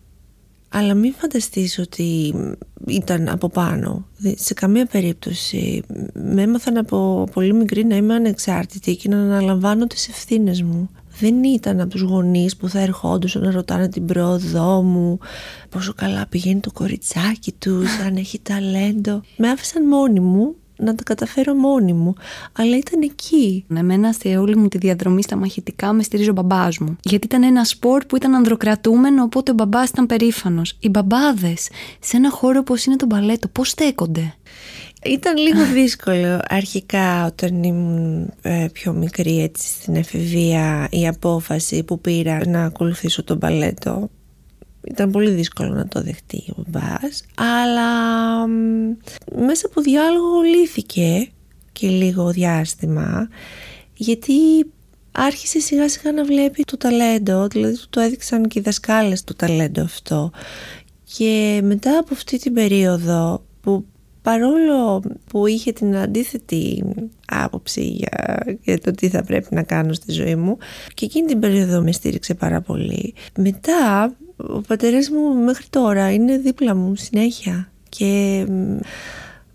αλλά 0.76 0.94
μην 0.94 1.14
φανταστείς 1.14 1.78
ότι 1.78 2.34
ήταν 2.86 3.28
από 3.28 3.48
πάνω. 3.48 4.06
Σε 4.34 4.54
καμία 4.54 4.86
περίπτωση. 4.86 5.82
Με 6.14 6.42
έμαθαν 6.42 6.76
από 6.76 7.28
πολύ 7.32 7.52
μικρή 7.54 7.84
να 7.84 7.96
είμαι 7.96 8.14
ανεξάρτητη 8.14 8.96
και 8.96 9.08
να 9.08 9.16
αναλαμβάνω 9.16 9.86
τις 9.86 10.08
ευθύνες 10.08 10.62
μου. 10.62 10.90
Δεν 11.20 11.44
ήταν 11.44 11.80
από 11.80 11.90
τους 11.90 12.00
γονείς 12.00 12.56
που 12.56 12.68
θα 12.68 12.80
ερχόντουσαν 12.80 13.42
να 13.42 13.50
ρωτάνε 13.50 13.88
την 13.88 14.06
πρόοδό 14.06 14.82
μου, 14.82 15.18
πόσο 15.68 15.92
καλά 15.94 16.26
πηγαίνει 16.26 16.60
το 16.60 16.72
κοριτσάκι 16.72 17.52
τους, 17.52 17.98
αν 18.06 18.16
έχει 18.16 18.40
ταλέντο. 18.40 19.22
Με 19.36 19.48
άφησαν 19.48 19.86
μόνη 19.88 20.20
μου 20.20 20.54
να 20.76 20.94
τα 20.94 21.02
καταφέρω 21.02 21.54
μόνη 21.54 21.92
μου. 21.92 22.14
Αλλά 22.52 22.76
ήταν 22.76 23.02
εκεί. 23.02 23.64
Εμένα 23.76 24.12
σε 24.12 24.36
όλη 24.36 24.56
μου 24.56 24.68
τη 24.68 24.78
διαδρομή 24.78 25.22
στα 25.22 25.36
μαχητικά 25.36 25.92
με 25.92 26.02
στηρίζει 26.02 26.30
ο 26.30 26.32
μπαμπάς 26.32 26.78
μου. 26.78 26.96
Γιατί 27.02 27.26
ήταν 27.26 27.42
ένα 27.42 27.64
σπορ 27.64 28.04
που 28.06 28.16
ήταν 28.16 28.34
ανδροκρατούμενο, 28.34 29.22
οπότε 29.22 29.50
ο 29.50 29.54
μπαμπάς 29.54 29.88
ήταν 29.88 30.06
περήφανος. 30.06 30.76
Οι 30.80 30.88
μπαμπάδες 30.88 31.68
σε 32.00 32.16
ένα 32.16 32.30
χώρο 32.30 32.58
όπως 32.58 32.84
είναι 32.84 32.96
το 32.96 33.06
μπαλέτο, 33.06 33.48
πώς 33.48 33.68
στέκονται; 33.68 34.34
Ήταν 35.04 35.36
λίγο 35.36 35.64
δύσκολο 35.72 36.40
αρχικά 36.48 37.26
όταν 37.26 37.62
ήμουν 37.62 38.32
ε, 38.42 38.66
πιο 38.72 38.92
μικρή 38.92 39.42
έτσι 39.42 39.68
στην 39.68 39.94
εφηβεία 39.96 40.88
η 40.90 41.06
απόφαση 41.06 41.82
που 41.82 42.00
πήρα 42.00 42.40
να 42.46 42.64
ακολουθήσω 42.64 43.24
το 43.24 43.36
μπαλέτο 43.36 44.10
ήταν 44.90 45.10
πολύ 45.10 45.30
δύσκολο 45.30 45.74
να 45.74 45.86
το 45.88 46.02
δεχτεί 46.02 46.44
ο 46.56 46.62
μπαμπάς 46.66 47.24
αλλά 47.34 48.46
μέσα 49.46 49.66
από 49.66 49.80
διάλογο 49.80 50.40
λύθηκε 50.40 51.28
και 51.72 51.88
λίγο 51.88 52.30
διάστημα 52.30 53.28
γιατί 53.94 54.34
άρχισε 55.12 55.60
σιγά 55.60 55.88
σιγά 55.88 56.12
να 56.12 56.24
βλέπει 56.24 56.64
το 56.64 56.76
ταλέντο 56.76 57.46
δηλαδή 57.46 57.76
του 57.76 57.86
το 57.90 58.00
έδειξαν 58.00 58.48
και 58.48 58.58
οι 58.58 58.62
δασκάλες 58.62 59.24
το 59.24 59.34
ταλέντο 59.34 59.82
αυτό. 59.82 60.30
Και 61.16 61.60
μετά 61.64 61.98
από 61.98 62.14
αυτή 62.14 62.38
την 62.38 62.54
περίοδο 62.54 63.44
που 63.60 63.86
παρόλο 64.24 65.02
που 65.26 65.46
είχε 65.46 65.72
την 65.72 65.96
αντίθετη 65.96 66.84
άποψη 67.26 67.82
για, 67.82 68.44
για 68.62 68.80
το 68.80 68.90
τι 68.90 69.08
θα 69.08 69.24
πρέπει 69.24 69.54
να 69.54 69.62
κάνω 69.62 69.92
στη 69.92 70.12
ζωή 70.12 70.36
μου 70.36 70.58
και 70.94 71.04
εκείνη 71.04 71.26
την 71.26 71.40
περίοδο 71.40 71.82
με 71.82 71.92
στήριξε 71.92 72.34
πάρα 72.34 72.60
πολύ 72.60 73.14
μετά 73.36 74.12
ο 74.36 74.60
πατέρας 74.60 75.10
μου 75.10 75.44
μέχρι 75.44 75.66
τώρα 75.70 76.12
είναι 76.12 76.38
δίπλα 76.38 76.74
μου 76.74 76.94
συνέχεια 76.94 77.72
και 77.88 78.44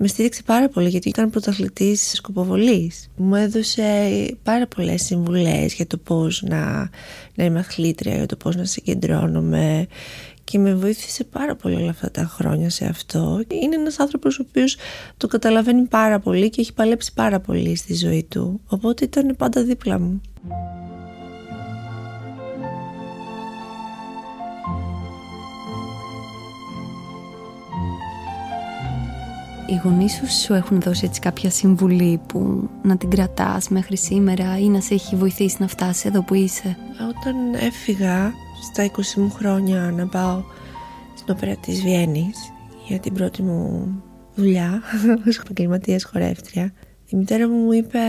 με 0.02 0.08
στήριξε 0.08 0.44
πάρα 0.44 0.70
πολύ 0.70 0.90
γιατί 0.90 1.10
ήταν 1.10 1.30
πρωταθλητής 1.30 2.12
σκοποβολής. 2.12 3.10
Μου 3.16 3.36
έδωσε 3.36 3.84
πάρα 4.44 4.68
πολλές 4.68 5.02
συμβουλές 5.02 5.74
για 5.74 5.88
το 5.88 5.98
πώς 5.98 6.44
να, 6.48 6.90
να 7.36 7.44
είμαι 7.44 7.60
αθλήτρια, 7.60 8.16
για 8.16 8.26
το 8.26 8.36
πώς 8.36 8.56
να 8.56 8.66
συγκεντρώνομαι 8.66 9.88
και 10.50 10.60
με 10.60 10.76
βοήθησε 10.76 11.24
πάρα 11.24 11.56
πολύ 11.56 11.76
όλα 11.76 11.90
αυτά 11.90 12.12
τα 12.12 12.24
χρόνια 12.24 12.70
σε 12.70 12.86
αυτό. 12.86 13.44
Είναι 13.48 13.76
ένας 13.76 14.00
άνθρωπος 14.00 14.40
ο 14.40 14.46
οποίος 14.50 14.78
το 15.18 15.28
καταλαβαίνει 15.28 15.88
πάρα 15.88 16.20
πολύ 16.20 16.50
και 16.50 16.62
έχει 16.62 16.74
παλέψει 16.74 17.14
πάρα 17.14 17.40
πολύ 17.40 17.76
στη 17.76 17.96
ζωή 17.96 18.24
του. 18.30 18.62
Οπότε 18.68 19.04
ήταν 19.04 19.36
πάντα 19.38 19.64
δίπλα 19.64 20.00
μου. 20.00 20.22
οι 29.68 29.80
γονείς 29.84 30.14
σου 30.14 30.32
σου 30.32 30.54
έχουν 30.54 30.82
δώσει 30.82 31.06
έτσι 31.06 31.20
κάποια 31.20 31.50
συμβουλή 31.50 32.22
που 32.28 32.70
να 32.82 32.98
την 32.98 33.10
κρατάς 33.10 33.70
μέχρι 33.70 33.98
σήμερα 33.98 34.60
ή 34.60 34.68
να 34.68 34.82
σε 34.82 34.94
έχει 34.94 35.16
βοηθήσει 35.16 35.56
να 35.60 35.68
φτάσεις 35.68 36.06
εδώ 36.06 36.24
που 36.24 36.34
είσαι; 36.34 36.78
Όταν 37.10 37.54
έφυγα 37.54 38.34
στα 38.62 38.91
20 38.91 39.02
μου 39.15 39.32
χρόνια 39.32 39.93
να 39.95 40.08
πάω 40.08 40.43
στην 41.15 41.34
όπερα 41.36 41.56
της 41.56 41.82
Βιέννης 41.82 42.38
για 42.88 43.00
την 43.00 43.13
πρώτη 43.13 43.41
μου 43.41 43.88
δουλειά 44.36 44.82
ως 45.28 45.38
επαγγελματίας 45.38 46.04
χορεύτρια. 46.04 46.74
Η 47.06 47.15
μητέρα 47.15 47.50
μου 47.50 47.56
μου 47.56 47.72
είπε 47.72 48.00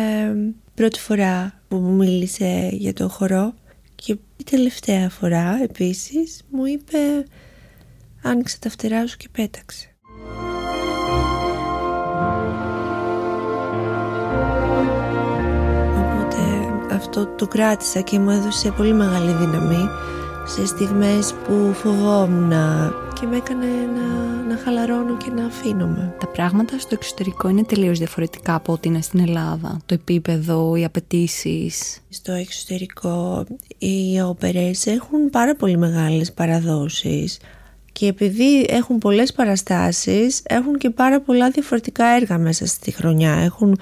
πρώτη 0.74 0.98
φορά 1.00 1.52
που 1.68 1.76
μου 1.76 1.92
μίλησε 1.92 2.68
για 2.72 2.92
το 2.92 3.08
χορό 3.08 3.54
και 3.94 4.12
η 4.12 4.44
τελευταία 4.50 5.10
φορά 5.10 5.58
επίσης 5.62 6.42
μου 6.50 6.66
είπε 6.66 6.98
άνοιξε 8.22 8.58
τα 8.58 8.70
φτερά 8.70 9.06
σου 9.06 9.16
και 9.16 9.28
πέταξε 9.32 9.90
αυτό 17.00 17.26
το 17.26 17.46
κράτησα 17.46 18.00
και 18.00 18.18
μου 18.18 18.30
έδωσε 18.30 18.70
πολύ 18.70 18.92
μεγάλη 18.92 19.32
δύναμη 19.32 19.88
σε 20.50 20.66
στιγμές 20.66 21.34
που 21.46 21.72
φοβόμουν 21.74 22.52
και 23.20 23.26
με 23.26 23.36
έκανε 23.36 23.66
να, 23.66 24.42
να 24.48 24.56
χαλαρώνω 24.56 25.16
και 25.16 25.30
να 25.30 25.46
αφήνομαι. 25.46 26.14
Τα 26.20 26.26
πράγματα 26.26 26.78
στο 26.78 26.88
εξωτερικό 26.92 27.48
είναι 27.48 27.64
τελείως 27.64 27.98
διαφορετικά 27.98 28.54
από 28.54 28.72
ό,τι 28.72 28.88
είναι 28.88 29.00
στην 29.00 29.20
Ελλάδα. 29.20 29.80
Το 29.86 29.94
επίπεδο, 29.94 30.76
οι 30.76 30.84
απαιτήσεις. 30.84 32.00
Στο 32.08 32.32
εξωτερικό 32.32 33.46
οι 33.78 34.20
όπερες 34.20 34.86
έχουν 34.86 35.30
πάρα 35.30 35.54
πολύ 35.54 35.76
μεγάλες 35.76 36.32
παραδόσεις 36.32 37.38
και 38.00 38.06
επειδή 38.06 38.66
έχουν 38.68 38.98
πολλές 38.98 39.32
παραστάσεις 39.32 40.42
έχουν 40.44 40.78
και 40.78 40.90
πάρα 40.90 41.20
πολλά 41.20 41.50
διαφορετικά 41.50 42.06
έργα 42.06 42.38
μέσα 42.38 42.66
στη 42.66 42.90
χρονιά. 42.90 43.32
Έχουν 43.32 43.78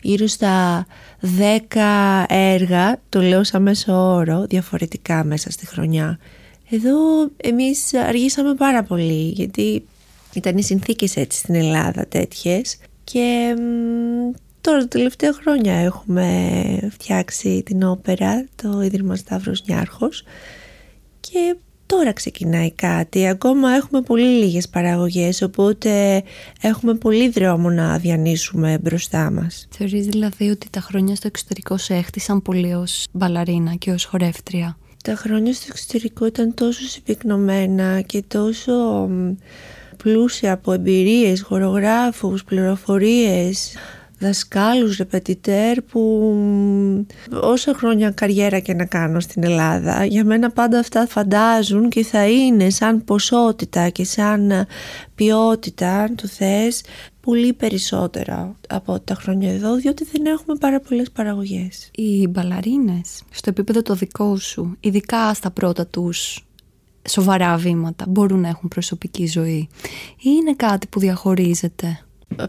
γύρω 0.00 0.26
στα 0.26 0.86
10 1.20 2.24
έργα, 2.28 3.00
το 3.08 3.20
λέω 3.20 3.44
σαν 3.44 3.62
μέσο 3.62 3.92
όρο, 3.92 4.46
διαφορετικά 4.48 5.24
μέσα 5.24 5.50
στη 5.50 5.66
χρονιά. 5.66 6.18
Εδώ 6.70 6.96
εμείς 7.36 7.94
αργήσαμε 7.94 8.54
πάρα 8.54 8.82
πολύ 8.82 9.28
γιατί 9.28 9.84
ήταν 10.32 10.56
οι 10.56 10.62
συνθήκες 10.62 11.16
έτσι 11.16 11.38
στην 11.38 11.54
Ελλάδα 11.54 12.06
τέτοιες 12.06 12.76
και 13.04 13.54
τώρα 14.60 14.78
τα 14.78 14.88
τελευταία 14.88 15.32
χρόνια 15.32 15.74
έχουμε 15.74 16.88
φτιάξει 16.90 17.62
την 17.64 17.82
όπερα, 17.82 18.46
το 18.62 18.80
Ίδρυμα 18.80 19.16
Σταύρος 19.16 19.64
Νιάρχος 19.66 20.24
και 21.20 21.56
τώρα 21.90 22.12
ξεκινάει 22.12 22.72
κάτι. 22.72 23.28
Ακόμα 23.28 23.70
έχουμε 23.70 24.00
πολύ 24.00 24.44
λίγες 24.44 24.68
παραγωγές, 24.68 25.42
οπότε 25.42 26.22
έχουμε 26.60 26.94
πολύ 26.94 27.28
δρόμο 27.28 27.70
να 27.70 27.98
διανύσουμε 27.98 28.78
μπροστά 28.82 29.30
μας. 29.30 29.66
Θεωρείς 29.70 30.06
δηλαδή 30.06 30.50
ότι 30.50 30.70
τα 30.70 30.80
χρόνια 30.80 31.14
στο 31.14 31.26
εξωτερικό 31.26 31.76
σε 31.76 31.94
έχτισαν 31.94 32.42
πολύ 32.42 32.74
ως 32.74 33.06
μπαλαρίνα 33.12 33.74
και 33.74 33.90
ως 33.90 34.04
χορεύτρια; 34.04 34.78
Τα 35.04 35.14
χρόνια 35.14 35.52
στο 35.52 35.66
εξωτερικό 35.68 36.26
ήταν 36.26 36.54
τόσο 36.54 36.88
συμπυκνωμένα 36.88 38.00
και 38.00 38.22
τόσο 38.28 39.08
πλούσια 39.96 40.52
από 40.52 40.72
εμπειρίες, 40.72 41.42
χορογράφους, 41.42 42.44
πληροφορίες 42.44 43.74
δασκάλους, 44.20 44.96
ρεπετιτέρ 44.96 45.82
που 45.82 46.32
όσα 47.30 47.74
χρόνια 47.74 48.10
καριέρα 48.10 48.58
και 48.58 48.74
να 48.74 48.84
κάνω 48.84 49.20
στην 49.20 49.44
Ελλάδα 49.44 50.04
για 50.04 50.24
μένα 50.24 50.50
πάντα 50.50 50.78
αυτά 50.78 51.06
φαντάζουν 51.06 51.88
και 51.88 52.04
θα 52.04 52.28
είναι 52.28 52.70
σαν 52.70 53.04
ποσότητα 53.04 53.88
και 53.88 54.04
σαν 54.04 54.66
ποιότητα 55.14 56.00
αν 56.00 56.14
το 56.14 56.26
θες 56.26 56.82
πολύ 57.20 57.52
περισσότερα 57.52 58.56
από 58.68 59.00
τα 59.00 59.14
χρόνια 59.14 59.52
εδώ 59.52 59.74
διότι 59.74 60.06
δεν 60.12 60.26
έχουμε 60.26 60.56
πάρα 60.56 60.80
πολλές 60.80 61.10
παραγωγές. 61.10 61.90
Οι 61.94 62.26
μπαλαρίνες 62.26 63.22
στο 63.30 63.50
επίπεδο 63.50 63.82
το 63.82 63.94
δικό 63.94 64.36
σου 64.36 64.76
ειδικά 64.80 65.34
στα 65.34 65.50
πρώτα 65.50 65.86
τους 65.86 66.44
σοβαρά 67.08 67.56
βήματα 67.56 68.04
μπορούν 68.08 68.40
να 68.40 68.48
έχουν 68.48 68.68
προσωπική 68.68 69.26
ζωή 69.26 69.68
ή 70.16 70.30
είναι 70.40 70.54
κάτι 70.54 70.86
που 70.86 70.98
διαχωρίζεται; 70.98 72.04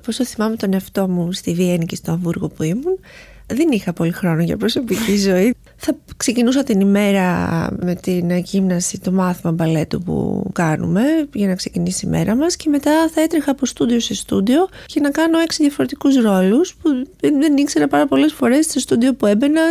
Πόσο 0.06 0.26
θυμάμαι 0.26 0.56
τον 0.56 0.74
εαυτό 0.74 1.08
μου 1.08 1.32
στη 1.32 1.54
Βιέννη 1.54 1.86
και 1.86 1.96
στο 1.96 2.12
Αμβούργο 2.12 2.48
που 2.48 2.63
ήμουν, 2.63 3.00
δεν 3.48 3.72
είχα 3.72 3.94
πολύ 3.94 4.12
χρόνο 4.12 4.41
για 4.41 4.58
προσωπική 4.58 5.17
ζωή. 5.17 5.56
Θα 5.84 5.98
ξεκινούσα 6.17 6.63
την 6.63 6.80
ημέρα 6.80 7.70
με 7.80 7.96
την 7.96 8.38
γύμναση, 8.38 9.00
το 9.00 9.12
μάθημα 9.12 9.52
μπαλέτου 9.52 10.02
που 10.02 10.44
κάνουμε 10.54 11.02
για 11.34 11.48
να 11.48 11.56
ξεκινήσει 11.56 12.06
η 12.06 12.10
μέρα 12.10 12.36
μας 12.36 12.56
και 12.56 12.70
μετά 12.70 13.10
θα 13.13 13.22
έτρεχα 13.22 13.52
από 13.52 13.65
στούντιο 13.65 14.00
σε 14.00 14.13
στούντιο 14.13 14.67
και 14.86 15.00
να 15.00 15.10
κάνω 15.10 15.39
έξι 15.39 15.62
διαφορετικούς 15.62 16.15
ρόλους 16.15 16.76
που 16.76 16.89
δεν 17.20 17.58
ήξερα 17.58 17.88
πάρα 17.88 18.08
πολλές 18.08 18.34
φορές 18.34 18.65
στο 18.65 18.80
στούντιο 18.80 19.13
που 19.13 19.26
έμπαινα 19.26 19.62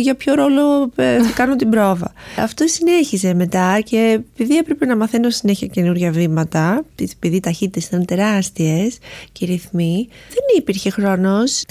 για 0.00 0.14
ποιο 0.14 0.34
ρόλο 0.34 0.90
ε, 0.96 1.22
θα 1.22 1.32
κάνω 1.34 1.56
την 1.56 1.70
πρόβα. 1.70 2.12
Αυτό 2.38 2.66
συνέχιζε 2.66 3.34
μετά 3.34 3.80
και 3.84 4.20
επειδή 4.32 4.56
έπρεπε 4.56 4.86
να 4.86 4.96
μαθαίνω 4.96 5.30
συνέχεια 5.30 5.66
καινούργια 5.66 6.10
βήματα, 6.10 6.84
επειδή 7.14 7.36
οι 7.36 7.40
ταχύτητες 7.40 7.86
ήταν 7.86 8.04
τεράστιες 8.04 8.98
και 9.32 9.44
οι 9.44 9.48
ρυθμοί, 9.48 10.08
δεν 10.28 10.58
υπήρχε 10.58 10.90
χρόνος. 10.90 11.64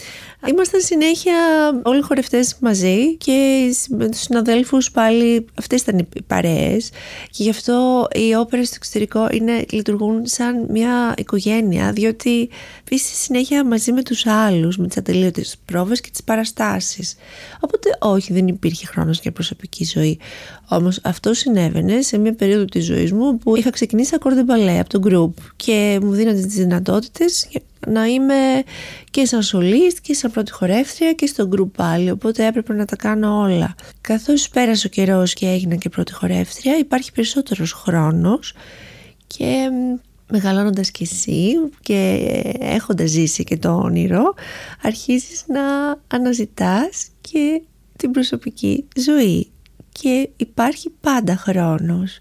Ήμασταν 0.47 0.81
συνέχεια 0.81 1.35
όλοι 1.83 1.99
οι 1.99 2.01
χορευτές 2.01 2.55
μαζί 2.59 3.15
και 3.15 3.69
με 3.89 4.09
τους 4.09 4.19
συναδέλφους 4.19 4.91
πάλι 4.91 5.45
αυτές 5.53 5.81
ήταν 5.81 5.97
οι 5.97 6.21
παρέες. 6.27 6.89
Και 7.29 7.43
γι' 7.43 7.49
αυτό 7.49 8.07
οι 8.13 8.35
όπερες 8.35 8.67
στο 8.67 8.75
εξωτερικό 8.77 9.27
είναι, 9.31 9.65
λειτουργούν 9.69 10.21
σαν 10.25 10.65
μια 10.69 11.13
οικογένεια 11.17 11.91
διότι 11.91 12.49
επίσης 12.79 13.19
συνέχεια 13.19 13.65
μαζί 13.65 13.91
με 13.91 14.03
τους 14.03 14.25
άλλους 14.25 14.77
με 14.77 14.87
τις 14.87 14.97
ατελείωτες 14.97 15.55
πρόβες 15.65 16.01
και 16.01 16.09
τις 16.11 16.23
παραστάσεις. 16.23 17.15
Οπότε 17.59 17.89
όχι 17.99 18.33
δεν 18.33 18.47
υπήρχε 18.47 18.85
χρόνος 18.85 19.19
για 19.19 19.31
προσωπική 19.31 19.83
ζωή. 19.85 20.19
Όμως 20.69 20.99
αυτό 21.03 21.33
συνέβαινε 21.33 22.01
σε 22.01 22.17
μια 22.17 22.33
περίοδο 22.33 22.65
της 22.65 22.85
ζωής 22.85 23.11
μου 23.11 23.37
που 23.37 23.55
είχα 23.55 23.69
ξεκινήσει 23.69 24.15
ακόρδε 24.15 24.43
μπαλέ 24.43 24.79
από 24.79 24.89
το 24.89 24.99
group 25.03 25.43
και 25.55 25.99
μου 26.01 26.11
δίνονται 26.11 26.41
τις 26.41 26.55
δυνατότητες 26.55 27.47
να 27.87 28.05
είμαι 28.05 28.63
και 29.11 29.25
σαν 29.25 29.41
σολίστ 29.43 29.97
και 30.01 30.13
σαν 30.13 30.31
πρώτη 30.31 30.51
χορεύτρια 30.51 31.13
και 31.13 31.25
στο 31.25 31.47
γκρουπ 31.47 31.75
πάλι 31.75 32.11
οπότε 32.11 32.45
έπρεπε 32.45 32.73
να 32.73 32.85
τα 32.85 32.95
κάνω 32.95 33.39
όλα 33.39 33.75
καθώς 34.01 34.49
πέρασε 34.49 34.87
ο 34.87 34.89
καιρός 34.89 35.33
και 35.33 35.47
έγινα 35.47 35.75
και 35.75 35.89
πρώτη 35.89 36.13
χορεύτρια 36.13 36.77
υπάρχει 36.77 37.11
περισσότερος 37.11 37.73
χρόνος 37.73 38.53
και 39.27 39.69
μεγαλώνοντας 40.31 40.91
και 40.91 41.03
εσύ 41.03 41.53
και 41.81 42.29
έχοντας 42.59 43.09
ζήσει 43.09 43.43
και 43.43 43.57
το 43.57 43.75
όνειρο 43.75 44.33
αρχίζεις 44.81 45.43
να 45.47 45.61
αναζητάς 46.07 47.07
και 47.21 47.61
την 47.95 48.11
προσωπική 48.11 48.87
ζωή 48.95 49.51
και 49.91 50.29
υπάρχει 50.37 50.89
πάντα 51.01 51.35
χρόνος 51.35 52.19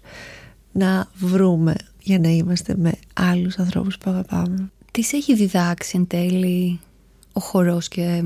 να 0.71 1.07
βρούμε 1.15 1.75
για 2.01 2.19
να 2.19 2.29
είμαστε 2.29 2.75
με 2.77 2.91
άλλους 3.13 3.57
ανθρώπους 3.57 3.97
που 3.97 4.09
αγαπάμε. 4.09 4.71
Τις 4.91 5.07
σε 5.07 5.15
έχει 5.15 5.35
διδάξει 5.35 5.97
εν 5.97 6.07
τέλει 6.07 6.79
ο 7.33 7.39
χορός 7.39 7.87
και 7.87 8.23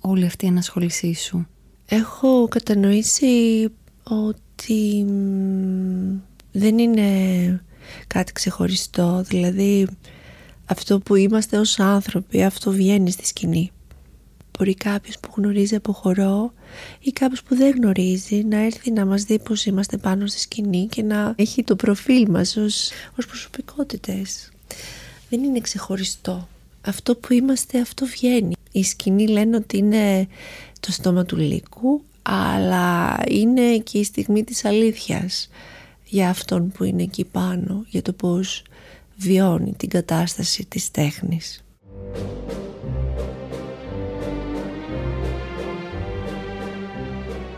όλη 0.00 0.24
αυτή 0.24 0.44
η 0.44 0.48
ανασχόλησή 0.48 1.14
σου; 1.14 1.46
Έχω 1.86 2.48
κατανοήσει 2.48 3.68
ότι 4.02 5.06
δεν 6.52 6.78
είναι 6.78 7.08
κάτι 8.06 8.32
ξεχωριστό. 8.32 9.22
Δηλαδή 9.26 9.86
αυτό 10.64 10.98
που 10.98 11.14
είμαστε 11.14 11.58
ως 11.58 11.78
άνθρωποι, 11.78 12.44
αυτό 12.44 12.70
βγαίνει 12.70 13.10
στη 13.10 13.26
σκηνή. 13.26 13.70
Μπορεί 14.58 14.74
κάποιος 14.74 15.18
που 15.18 15.30
γνωρίζει 15.36 15.74
από 15.74 15.92
χορό 15.92 16.52
ή 17.00 17.10
κάποιος 17.10 17.42
που 17.42 17.54
δεν 17.56 17.74
γνωρίζει 17.76 18.44
να 18.44 18.56
έρθει 18.56 18.90
να 18.90 19.06
μας 19.06 19.22
δει 19.22 19.38
πως 19.38 19.66
είμαστε 19.66 19.96
πάνω 19.96 20.26
στη 20.26 20.40
σκηνή 20.40 20.86
και 20.86 21.02
να 21.02 21.34
έχει 21.36 21.64
το 21.64 21.76
προφίλ 21.76 22.30
μας 22.30 22.56
ως, 22.56 22.90
ως 23.18 23.26
προσωπικότητες 23.26 24.50
δεν 25.34 25.44
είναι 25.44 25.60
ξεχωριστό. 25.60 26.48
Αυτό 26.86 27.16
που 27.16 27.32
είμαστε 27.32 27.80
αυτό 27.80 28.06
βγαίνει. 28.06 28.54
Η 28.72 28.82
σκηνή 28.82 29.28
λένε 29.28 29.56
ότι 29.56 29.76
είναι 29.76 30.28
το 30.80 30.92
στόμα 30.92 31.24
του 31.24 31.36
λύκου 31.36 32.02
αλλά 32.22 33.18
είναι 33.28 33.78
και 33.78 33.98
η 33.98 34.04
στιγμή 34.04 34.44
της 34.44 34.64
αλήθειας 34.64 35.48
για 36.04 36.28
αυτόν 36.28 36.70
που 36.70 36.84
είναι 36.84 37.02
εκεί 37.02 37.24
πάνω, 37.24 37.84
για 37.88 38.02
το 38.02 38.12
πώς 38.12 38.62
βιώνει 39.16 39.74
την 39.76 39.88
κατάσταση 39.88 40.66
της 40.66 40.90
τέχνης. 40.90 41.64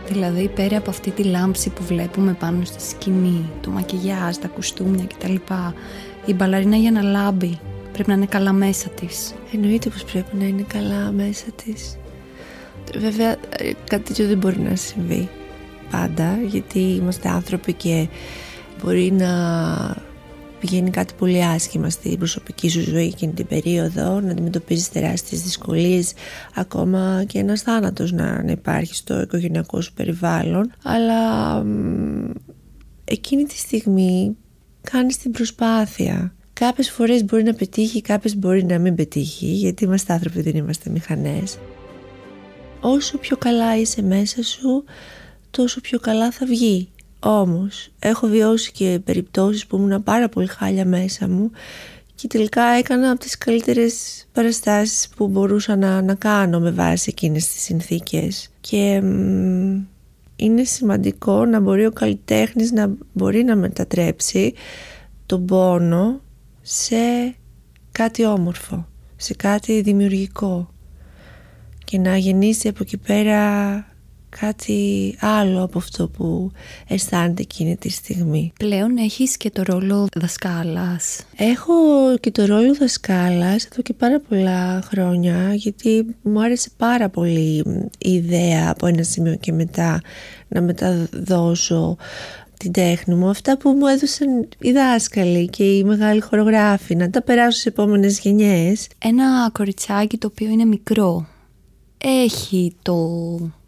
Δηλαδή 0.08 0.48
πέρα 0.48 0.76
από 0.76 0.90
αυτή 0.90 1.10
τη 1.10 1.22
λάμψη 1.22 1.70
που 1.70 1.82
βλέπουμε 1.82 2.32
πάνω 2.32 2.64
στη 2.64 2.82
σκηνή, 2.82 3.50
το 3.60 3.70
μακιγιάζ, 3.70 4.36
τα 4.36 4.48
κουστούμια 4.48 5.04
κτλ 5.04 5.34
η 6.26 6.34
μπαλαρίνα 6.34 6.76
για 6.76 6.90
να 6.90 7.02
λάμπει 7.02 7.58
πρέπει 7.92 8.08
να 8.08 8.14
είναι 8.14 8.26
καλά 8.26 8.52
μέσα 8.52 8.88
της. 8.88 9.34
Εννοείται 9.52 9.90
πως 9.90 10.04
πρέπει 10.04 10.36
να 10.36 10.44
είναι 10.44 10.64
καλά 10.68 11.12
μέσα 11.12 11.44
της. 11.64 11.96
Βέβαια 12.98 13.36
κάτι 13.88 14.02
τέτοιο 14.02 14.26
δεν 14.26 14.38
μπορεί 14.38 14.60
να 14.60 14.76
συμβεί 14.76 15.28
πάντα 15.90 16.38
γιατί 16.46 16.78
είμαστε 16.78 17.28
άνθρωποι 17.28 17.72
και 17.72 18.08
μπορεί 18.82 19.12
να 19.12 19.26
πηγαίνει 20.60 20.90
κάτι 20.90 21.14
πολύ 21.18 21.44
άσχημα 21.44 21.90
στην 21.90 22.18
προσωπική 22.18 22.68
σου 22.68 22.80
ζωή 22.80 23.06
εκείνη 23.06 23.32
την 23.32 23.46
περίοδο, 23.46 24.20
να 24.20 24.30
αντιμετωπίζεις 24.30 24.90
τεράστιες 24.90 25.42
δυσκολίες, 25.42 26.12
ακόμα 26.54 27.24
και 27.26 27.38
ένας 27.38 27.62
θάνατος 27.62 28.12
να, 28.12 28.42
να 28.42 28.50
υπάρχει 28.50 28.94
στο 28.94 29.20
οικογενειακό 29.20 29.80
σου 29.80 29.92
περιβάλλον. 29.92 30.72
Αλλά 30.82 31.62
εκείνη 33.04 33.44
τη 33.44 33.56
στιγμή 33.56 34.36
κάνεις 34.90 35.16
την 35.16 35.30
προσπάθεια. 35.30 36.34
Κάποιες 36.52 36.90
φορές 36.90 37.24
μπορεί 37.24 37.42
να 37.42 37.54
πετύχει, 37.54 38.00
κάποιες 38.00 38.36
μπορεί 38.36 38.64
να 38.64 38.78
μην 38.78 38.94
πετύχει, 38.94 39.46
γιατί 39.46 39.84
είμαστε 39.84 40.12
άνθρωποι, 40.12 40.40
δεν 40.42 40.56
είμαστε 40.56 40.90
μηχανές. 40.90 41.58
Όσο 42.80 43.18
πιο 43.18 43.36
καλά 43.36 43.76
είσαι 43.76 44.02
μέσα 44.02 44.42
σου, 44.42 44.84
τόσο 45.50 45.80
πιο 45.80 45.98
καλά 45.98 46.30
θα 46.30 46.46
βγει. 46.46 46.88
Όμως, 47.20 47.90
έχω 47.98 48.26
βιώσει 48.26 48.72
και 48.72 49.00
περιπτώσεις 49.04 49.66
που 49.66 49.76
ήμουν 49.76 50.02
πάρα 50.02 50.28
πολύ 50.28 50.46
χάλια 50.46 50.84
μέσα 50.84 51.28
μου 51.28 51.50
και 52.14 52.26
τελικά 52.26 52.62
έκανα 52.62 53.10
από 53.10 53.20
τις 53.20 53.38
καλύτερες 53.38 54.26
παραστάσεις 54.32 55.08
που 55.08 55.28
μπορούσα 55.28 55.76
να, 55.76 56.02
να 56.02 56.14
κάνω 56.14 56.60
με 56.60 56.70
βάση 56.70 57.06
εκείνες 57.08 57.48
τις 57.48 57.62
συνθήκες. 57.62 58.50
Και 58.60 59.02
είναι 60.36 60.64
σημαντικό 60.64 61.44
να 61.44 61.60
μπορεί 61.60 61.86
ο 61.86 61.90
καλλιτέχνης 61.92 62.72
να 62.72 62.90
μπορεί 63.12 63.44
να 63.44 63.56
μετατρέψει 63.56 64.54
τον 65.26 65.46
πόνο 65.46 66.20
σε 66.62 66.96
κάτι 67.92 68.24
όμορφο, 68.24 68.86
σε 69.16 69.34
κάτι 69.34 69.80
δημιουργικό 69.80 70.70
και 71.84 71.98
να 71.98 72.16
γεννήσει 72.16 72.68
από 72.68 72.78
εκεί 72.80 72.96
πέρα 72.96 73.74
κάτι 74.40 75.14
άλλο 75.20 75.62
από 75.62 75.78
αυτό 75.78 76.08
που 76.08 76.50
αισθάνεται 76.88 77.42
εκείνη 77.42 77.76
τη 77.76 77.88
στιγμή. 77.88 78.52
Πλέον 78.58 78.96
έχεις 78.96 79.36
και 79.36 79.50
το 79.50 79.62
ρόλο 79.66 80.08
δασκάλας. 80.14 81.20
Έχω 81.36 81.74
και 82.20 82.30
το 82.30 82.44
ρόλο 82.44 82.74
δασκάλας 82.74 83.64
εδώ 83.64 83.82
και 83.82 83.92
πάρα 83.92 84.20
πολλά 84.28 84.82
χρόνια 84.84 85.54
γιατί 85.54 86.06
μου 86.22 86.42
άρεσε 86.42 86.70
πάρα 86.76 87.08
πολύ 87.08 87.64
η 87.98 88.12
ιδέα 88.12 88.70
από 88.70 88.86
ένα 88.86 89.02
σημείο 89.02 89.34
και 89.34 89.52
μετά 89.52 90.00
να 90.48 90.60
μεταδώσω 90.60 91.96
την 92.58 92.72
τέχνη 92.72 93.14
μου, 93.14 93.28
αυτά 93.28 93.58
που 93.58 93.70
μου 93.70 93.86
έδωσαν 93.86 94.48
οι 94.58 94.72
δάσκαλοι 94.72 95.48
και 95.48 95.64
οι 95.64 95.84
μεγάλοι 95.84 96.20
χορογράφοι, 96.20 96.94
να 96.94 97.10
τα 97.10 97.22
περάσω 97.22 97.50
στις 97.50 97.66
επόμενες 97.66 98.20
γενιές. 98.20 98.88
Ένα 98.98 99.50
κοριτσάκι 99.52 100.16
το 100.16 100.26
οποίο 100.26 100.48
είναι 100.48 100.64
μικρό, 100.64 101.26
έχει 101.98 102.76
το 102.82 102.96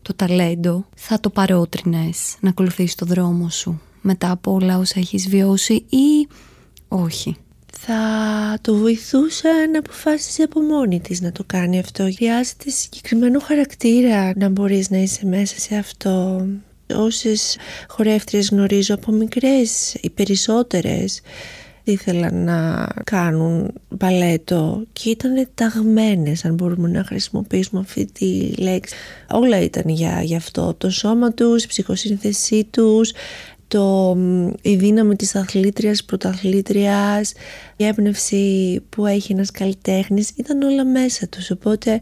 το 0.08 0.14
ταλέντο, 0.14 0.86
θα 0.96 1.20
το 1.20 1.30
παρότρινες 1.30 2.36
να 2.40 2.48
ακολουθήσει 2.48 2.96
το 2.96 3.06
δρόμο 3.06 3.48
σου 3.50 3.80
μετά 4.00 4.30
από 4.30 4.52
όλα 4.52 4.78
όσα 4.78 4.98
έχεις 4.98 5.28
βιώσει 5.28 5.74
ή 5.88 6.28
όχι; 6.88 7.36
Θα 7.80 7.94
το 8.60 8.74
βοηθούσα 8.76 9.48
να 9.72 9.78
αποφάσισε 9.78 10.42
από 10.42 10.60
μόνη 10.60 11.00
της 11.00 11.20
να 11.20 11.32
το 11.32 11.44
κάνει 11.46 11.78
αυτό. 11.78 12.08
Χρειάζεται 12.14 12.70
συγκεκριμένο 12.70 13.40
χαρακτήρα 13.40 14.32
να 14.36 14.48
μπορείς 14.48 14.90
να 14.90 14.98
είσαι 14.98 15.26
μέσα 15.26 15.58
σε 15.58 15.76
αυτό. 15.76 16.46
Όσες 16.94 17.56
χορεύτριες 17.88 18.48
γνωρίζω 18.48 18.94
από 18.94 19.12
μικρές, 19.12 19.94
οι 20.00 20.10
περισσότερες, 20.10 21.20
ήθελαν 21.92 22.44
να 22.44 22.88
κάνουν 23.04 23.72
μπαλέτο 23.88 24.82
και 24.92 25.10
ήταν 25.10 25.48
ταγμένες 25.54 26.44
αν 26.44 26.54
μπορούμε 26.54 26.88
να 26.88 27.04
χρησιμοποιήσουμε 27.04 27.80
αυτή 27.80 28.06
τη 28.12 28.52
λέξη. 28.58 28.94
Όλα 29.30 29.60
ήταν 29.60 29.88
για, 29.88 30.22
για 30.22 30.36
αυτό. 30.36 30.74
Το 30.74 30.90
σώμα 30.90 31.32
τους, 31.32 31.64
η 31.64 31.66
ψυχοσύνθεσή 31.66 32.64
τους 32.70 33.12
το, 33.68 34.16
η 34.62 34.76
δύναμη 34.76 35.16
της 35.16 35.34
αθλήτριας, 35.34 36.04
πρωταθλήτριας 36.04 37.32
η 37.76 37.84
έμπνευση 37.84 38.80
που 38.88 39.06
έχει 39.06 39.32
ένας 39.32 39.50
καλλιτέχνης 39.50 40.30
ήταν 40.36 40.62
όλα 40.62 40.84
μέσα 40.84 41.26
τους. 41.28 41.50
Οπότε 41.50 42.00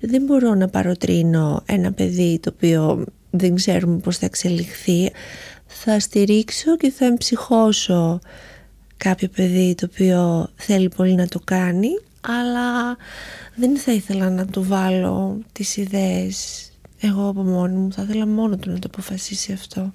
δεν 0.00 0.22
μπορώ 0.22 0.54
να 0.54 0.68
παροτρύνω 0.68 1.62
ένα 1.66 1.92
παιδί 1.92 2.38
το 2.42 2.50
οποίο 2.54 3.04
δεν 3.30 3.54
ξέρουμε 3.54 3.98
πώς 3.98 4.18
θα 4.18 4.26
εξελιχθεί. 4.26 5.10
Θα 5.66 5.98
στηρίξω 6.00 6.76
και 6.76 6.90
θα 6.90 7.04
εμψυχώσω 7.04 8.20
κάποιο 9.02 9.28
παιδί 9.28 9.74
το 9.74 9.88
οποίο 9.92 10.48
θέλει 10.54 10.88
πολύ 10.88 11.14
να 11.14 11.28
το 11.28 11.40
κάνει 11.44 11.88
αλλά 12.20 12.96
δεν 13.54 13.76
θα 13.76 13.92
ήθελα 13.92 14.30
να 14.30 14.46
του 14.46 14.62
βάλω 14.62 15.38
τις 15.52 15.76
ιδέες 15.76 16.70
εγώ 17.00 17.28
από 17.28 17.42
μόνη 17.42 17.74
μου 17.74 17.92
θα 17.92 18.02
ήθελα 18.02 18.26
μόνο 18.26 18.56
του 18.56 18.70
να 18.70 18.78
το 18.78 18.88
αποφασίσει 18.92 19.52
αυτό 19.52 19.92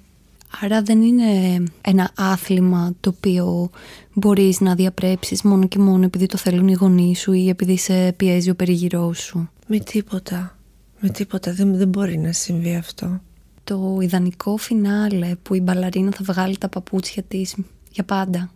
Άρα 0.61 0.81
δεν 0.81 1.01
είναι 1.01 1.63
ένα 1.81 2.11
άθλημα 2.15 2.93
το 2.99 3.13
οποίο 3.17 3.69
μπορείς 4.13 4.59
να 4.59 4.75
διαπρέψεις 4.75 5.41
μόνο 5.41 5.67
και 5.67 5.79
μόνο 5.79 6.03
επειδή 6.03 6.25
το 6.25 6.37
θέλουν 6.37 6.67
οι 6.67 6.73
γονείς 6.73 7.19
σου 7.19 7.31
ή 7.31 7.49
επειδή 7.49 7.77
σε 7.77 8.11
πιέζει 8.11 8.49
ο 8.49 8.55
περιγυρός 8.55 9.19
σου; 9.19 9.49
Με 9.67 9.79
τίποτα. 9.79 10.57
Με 10.99 11.09
τίποτα. 11.09 11.53
Δεν, 11.53 11.77
δεν 11.77 11.87
μπορεί 11.87 12.17
να 12.17 12.31
συμβεί 12.31 12.75
αυτό. 12.75 13.21
Το 13.63 13.97
ιδανικό 14.01 14.57
φινάλε 14.57 15.35
που 15.43 15.55
η 15.55 15.61
μπαλαρίνα 15.61 16.11
θα 16.11 16.23
βγάλει 16.23 16.57
τα 16.57 16.69
παπούτσια 16.69 17.23
της 17.23 17.55
για 17.91 18.03
πάντα. 18.03 18.51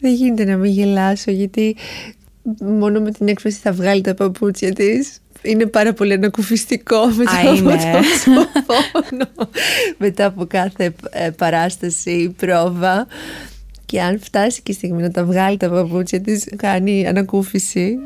Δεν 0.00 0.14
γίνεται 0.14 0.44
να 0.44 0.56
μην 0.56 0.72
γελάσω 0.72 1.30
γιατί 1.30 1.76
μόνο 2.60 3.00
με 3.00 3.10
την 3.10 3.28
έκφραση 3.28 3.58
θα 3.62 3.72
βγάλει 3.72 4.00
τα 4.00 4.14
παπούτσια 4.14 4.72
της. 4.72 5.18
Είναι 5.42 5.66
πάρα 5.66 5.92
πολύ 5.92 6.12
ανακουφιστικό 6.12 7.06
μετά 7.06 7.50
από 7.50 7.62
τόσο 7.62 8.48
φόνο 8.66 9.48
μετά 9.98 10.24
από 10.24 10.46
κάθε 10.46 10.94
ε, 11.10 11.30
παράσταση 11.30 12.10
ή 12.10 12.28
πρόβα. 12.28 13.06
Και 13.86 14.02
αν 14.02 14.20
φτάσει 14.20 14.62
και 14.62 14.72
η 14.72 14.74
στιγμή 14.74 15.02
να 15.02 15.10
τα 15.10 15.24
βγάλει 15.24 15.56
τα 15.56 15.68
παπούτσια 15.68 16.20
της 16.20 16.48
κάνει 16.56 17.06
ανακούφιση 17.06 17.98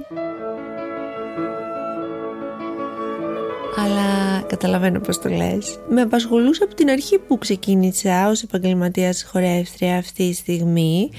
καταλαβαίνω 4.47 5.01
πώς 5.01 5.19
το 5.19 5.29
λες. 5.29 5.79
Με 5.89 6.01
απασχολούσε 6.01 6.65
από 6.65 6.75
την 6.75 6.91
αρχή 6.91 7.19
που 7.19 7.39
ξεκίνησα 7.39 8.29
ως 8.29 8.43
επαγγελματίας 8.43 9.25
χορεύτρια 9.25 9.97
αυτή 9.97 10.29
τη 10.29 10.35
στιγμή 10.35 11.11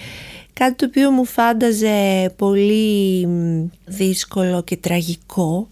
κάτι 0.53 0.75
το 0.75 0.85
οποίο 0.85 1.11
μου 1.11 1.25
φάνταζε 1.25 2.29
πολύ 2.35 3.27
δύσκολο 3.85 4.63
και 4.63 4.77
τραγικό 4.77 5.67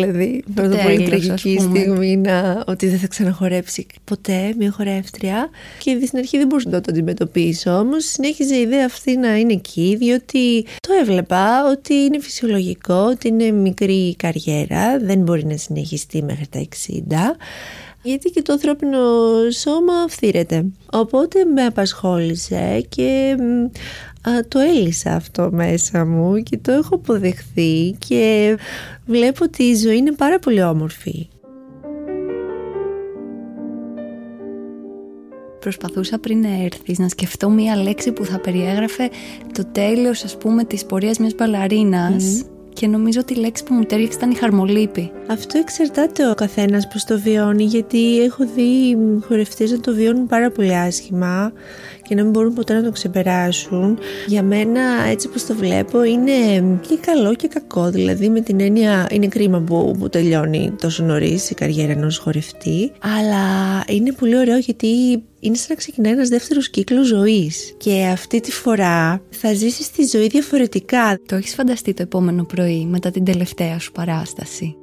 Δηλαδή, 0.00 0.44
να 0.54 0.68
το 0.68 0.76
πολύ 0.76 1.02
τραγική 1.02 1.58
στιγμή 1.58 2.16
να, 2.16 2.64
ότι 2.66 2.88
δεν 2.88 2.98
θα 2.98 3.06
ξαναχορέψει 3.06 3.86
ποτέ 4.04 4.54
μια 4.58 4.70
χορεύτρια. 4.70 5.50
Και 5.78 6.00
στην 6.06 6.18
αρχή 6.18 6.38
δεν 6.38 6.46
μπορούσα 6.46 6.68
να 6.68 6.80
το 6.80 6.86
αντιμετωπίσω. 6.90 7.78
Όμως 7.78 8.04
συνέχιζε 8.04 8.56
η 8.56 8.60
ιδέα 8.60 8.84
αυτή 8.84 9.16
να 9.16 9.36
είναι 9.36 9.52
εκεί, 9.52 9.96
διότι 9.98 10.62
το 10.62 10.90
έβλεπα 11.00 11.70
ότι 11.70 11.94
είναι 11.94 12.20
φυσιολογικό, 12.20 12.94
ότι 12.94 13.28
είναι 13.28 13.50
μικρή 13.50 14.16
καριέρα, 14.16 14.98
δεν 14.98 15.18
μπορεί 15.18 15.44
να 15.44 15.56
συνεχιστεί 15.56 16.22
μέχρι 16.22 16.46
τα 16.48 16.66
60 16.86 17.36
γιατί 18.04 18.30
και 18.30 18.42
το 18.42 18.52
ανθρώπινο 18.52 18.98
σώμα 19.50 19.92
φθήρεται. 20.08 20.64
Οπότε 20.92 21.44
με 21.44 21.64
απασχόλησε 21.64 22.86
και 22.88 23.36
το 24.48 24.58
έλυσα 24.58 25.14
αυτό 25.14 25.48
μέσα 25.52 26.04
μου 26.04 26.36
και 26.42 26.58
το 26.58 26.72
έχω 26.72 26.94
αποδεχθεί 26.94 27.96
και 28.08 28.56
βλέπω 29.06 29.44
ότι 29.44 29.62
η 29.62 29.74
ζωή 29.74 29.96
είναι 29.96 30.12
πάρα 30.12 30.38
πολύ 30.38 30.62
όμορφη. 30.62 31.28
Προσπαθούσα 35.60 36.18
πριν 36.18 36.44
έρθεις 36.44 36.98
να 36.98 37.08
σκεφτώ 37.08 37.50
μία 37.50 37.76
λέξη 37.76 38.12
που 38.12 38.24
θα 38.24 38.38
περιέγραφε 38.38 39.10
το 39.52 39.64
τέλος 39.72 40.24
ας 40.24 40.36
πούμε 40.36 40.64
της 40.64 40.84
πορείας 40.84 41.18
μιας 41.18 41.34
μπαλαρίνας 41.34 42.44
και 42.74 42.86
νομίζω 42.86 43.20
ότι 43.20 43.32
η 43.32 43.36
λέξη 43.36 43.64
που 43.64 43.74
μου 43.74 43.84
τέριαξε 43.84 44.16
ήταν 44.18 44.30
η 44.30 44.34
χαρμολύπη. 44.34 45.10
Αυτό 45.26 45.58
εξαρτάται 45.58 46.30
ο 46.30 46.34
καθένας 46.34 46.88
πώ 46.88 47.14
το 47.14 47.20
βιώνει, 47.20 47.64
γιατί 47.64 48.20
έχω 48.20 48.44
δει 48.54 48.96
χορευτές 49.26 49.70
να 49.70 49.80
το 49.80 49.94
βιώνουν 49.94 50.26
πάρα 50.26 50.50
πολύ 50.50 50.76
άσχημα 50.76 51.52
και 52.08 52.14
να 52.14 52.22
μην 52.22 52.30
μπορούν 52.30 52.52
ποτέ 52.52 52.74
να 52.74 52.82
το 52.82 52.90
ξεπεράσουν. 52.90 53.98
Για 54.26 54.42
μένα, 54.42 54.80
έτσι 55.08 55.28
πως 55.28 55.46
το 55.46 55.54
βλέπω, 55.54 56.04
είναι 56.04 56.32
και 56.88 56.98
καλό 57.00 57.34
και 57.34 57.48
κακό. 57.48 57.90
Δηλαδή, 57.90 58.28
με 58.28 58.40
την 58.40 58.60
έννοια, 58.60 59.06
είναι 59.10 59.26
κρίμα 59.26 59.60
που, 59.60 59.96
που 59.98 60.08
τελειώνει 60.08 60.72
τόσο 60.80 61.04
νωρίς 61.04 61.50
η 61.50 61.54
καριέρα 61.54 61.92
ενός 61.92 62.18
χορευτή. 62.18 62.92
Αλλά 63.18 63.44
είναι 63.88 64.12
πολύ 64.12 64.36
ωραίο 64.36 64.58
γιατί 64.58 65.22
είναι 65.40 65.56
σαν 65.56 65.66
να 65.68 65.74
ξεκινάει 65.74 66.12
ένας 66.12 66.28
δεύτερος 66.28 66.70
κύκλος 66.70 67.06
ζωής 67.06 67.74
και 67.76 68.08
αυτή 68.12 68.40
τη 68.40 68.50
φορά 68.50 69.22
θα 69.30 69.54
ζήσεις 69.54 69.90
τη 69.90 70.04
ζωή 70.04 70.26
διαφορετικά. 70.26 71.20
Το 71.26 71.36
έχεις 71.36 71.54
φανταστεί 71.54 71.94
το 71.94 72.02
επόμενο 72.02 72.44
πρωί 72.44 72.86
μετά 72.86 73.10
την 73.10 73.24
τελευταία 73.24 73.78
σου 73.78 73.92
παράσταση; 73.92 74.76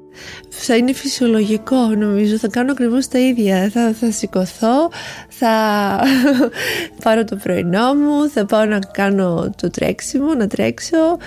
Θα 0.50 0.76
είναι 0.76 0.93
φυσιολογικό 0.93 1.76
νομίζω. 1.78 2.38
Θα 2.38 2.47
κάνω 2.47 2.71
ακριβώς 2.71 3.08
τα 3.08 3.19
ίδια. 3.19 3.69
Θα, 3.74 3.93
θα 4.00 4.12
σηκωθώ 4.12 4.89
θα 5.28 6.00
πάρω 7.04 7.24
το 7.24 7.36
πρωινό 7.36 7.93
μου 7.93 8.30
θα 8.30 8.45
πάω 8.45 8.65
να 8.65 8.80
κάνω 8.80 9.54
το 9.58 9.69
τρέξιμο 9.69 10.34
να 10.34 10.47
τρέξω. 10.47 11.17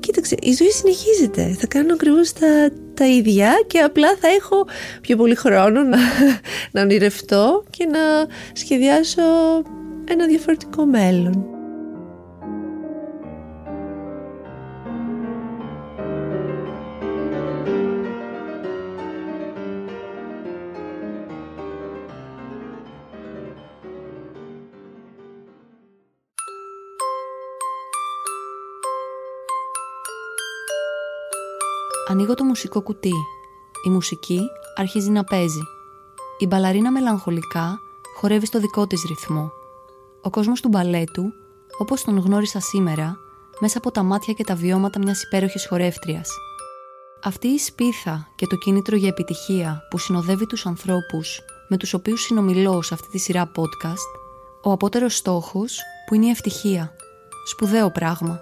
Κοίταξε 0.00 0.36
η 0.40 0.52
ζωή 0.52 0.70
συνεχίζεται. 0.70 1.56
Θα 1.58 1.66
κάνω 1.66 1.92
ακριβώς 1.92 2.32
τα, 2.32 2.70
τα 2.94 3.06
ίδια 3.06 3.52
και 3.66 3.78
απλά 3.78 4.08
θα 4.20 4.28
έχω 4.28 4.66
πιο 5.00 5.16
πολύ 5.16 5.34
χρόνο 5.34 5.82
να, 5.82 5.98
να 6.72 6.82
ονειρευτώ 6.82 7.64
και 7.70 7.84
να 7.84 7.98
σχεδιάσω 8.52 9.22
ένα 10.08 10.26
διαφορετικό 10.26 10.84
μέλλον 10.84 11.59
Ανοίγω 32.10 32.34
το 32.34 32.44
μουσικό 32.44 32.82
κουτί. 32.82 33.14
Η 33.86 33.90
μουσική 33.90 34.40
αρχίζει 34.76 35.10
να 35.10 35.24
παίζει. 35.24 35.62
Η 36.38 36.46
μπαλαρίνα 36.46 36.90
μελαγχολικά 36.90 37.78
χορεύει 38.16 38.46
στο 38.46 38.58
δικό 38.58 38.86
της 38.86 39.04
ρυθμό. 39.08 39.52
Ο 40.22 40.30
κόσμος 40.30 40.60
του 40.60 40.68
μπαλέτου, 40.68 41.32
όπως 41.78 42.02
τον 42.02 42.18
γνώρισα 42.18 42.60
σήμερα, 42.60 43.16
μέσα 43.60 43.78
από 43.78 43.90
τα 43.90 44.02
μάτια 44.02 44.32
και 44.32 44.44
τα 44.44 44.54
βιώματα 44.54 44.98
μιας 44.98 45.22
υπέροχης 45.22 45.66
χορεύτριας. 45.66 46.30
Αυτή 47.22 47.48
η 47.48 47.58
σπίθα 47.58 48.28
και 48.36 48.46
το 48.46 48.56
κίνητρο 48.56 48.96
για 48.96 49.08
επιτυχία 49.08 49.86
που 49.90 49.98
συνοδεύει 49.98 50.46
τους 50.46 50.66
ανθρώπους 50.66 51.40
με 51.68 51.76
τους 51.76 51.94
οποίους 51.94 52.20
συνομιλώ 52.20 52.82
σε 52.82 52.94
αυτή 52.94 53.08
τη 53.08 53.18
σειρά 53.18 53.50
podcast, 53.56 54.20
ο 54.62 54.72
απότερος 54.72 55.16
στόχος 55.16 55.78
που 56.06 56.14
είναι 56.14 56.26
η 56.26 56.30
ευτυχία. 56.30 56.92
Σπουδαίο 57.44 57.90
πράγμα. 57.90 58.40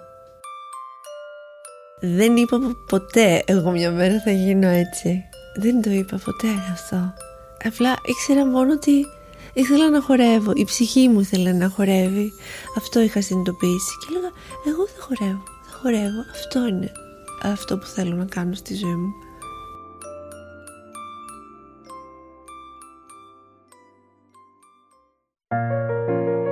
Δεν 2.01 2.35
είπα 2.35 2.59
ποτέ 2.87 3.43
εγώ 3.45 3.71
μια 3.71 3.91
μέρα 3.91 4.21
θα 4.21 4.31
γίνω 4.31 4.67
έτσι. 4.67 5.23
Δεν 5.55 5.81
το 5.81 5.89
είπα 5.89 6.21
ποτέ 6.25 6.47
αυτό. 6.71 7.13
Απλά 7.63 7.95
ήξερα 8.05 8.45
μόνο 8.45 8.73
ότι 8.73 9.05
ήθελα 9.53 9.89
να 9.89 10.01
χορεύω. 10.01 10.51
Η 10.55 10.63
ψυχή 10.63 11.07
μου 11.07 11.19
ήθελε 11.19 11.51
να 11.51 11.69
χορεύει. 11.69 12.31
Αυτό 12.77 12.99
είχα 12.99 13.21
συνειδητοποιήσει. 13.21 13.97
Και 13.99 14.07
έλεγα, 14.09 14.31
εγώ 14.67 14.85
δεν 14.85 15.01
χορεύω. 15.01 15.43
Θα 15.69 15.77
χορεύω. 15.81 16.21
Αυτό 16.31 16.67
είναι 16.67 16.91
αυτό 17.43 17.77
που 17.77 17.85
θέλω 17.85 18.15
να 18.15 18.25
κάνω 18.25 18.53
στη 18.53 18.75
ζωή 18.75 18.95
μου. 18.95 19.13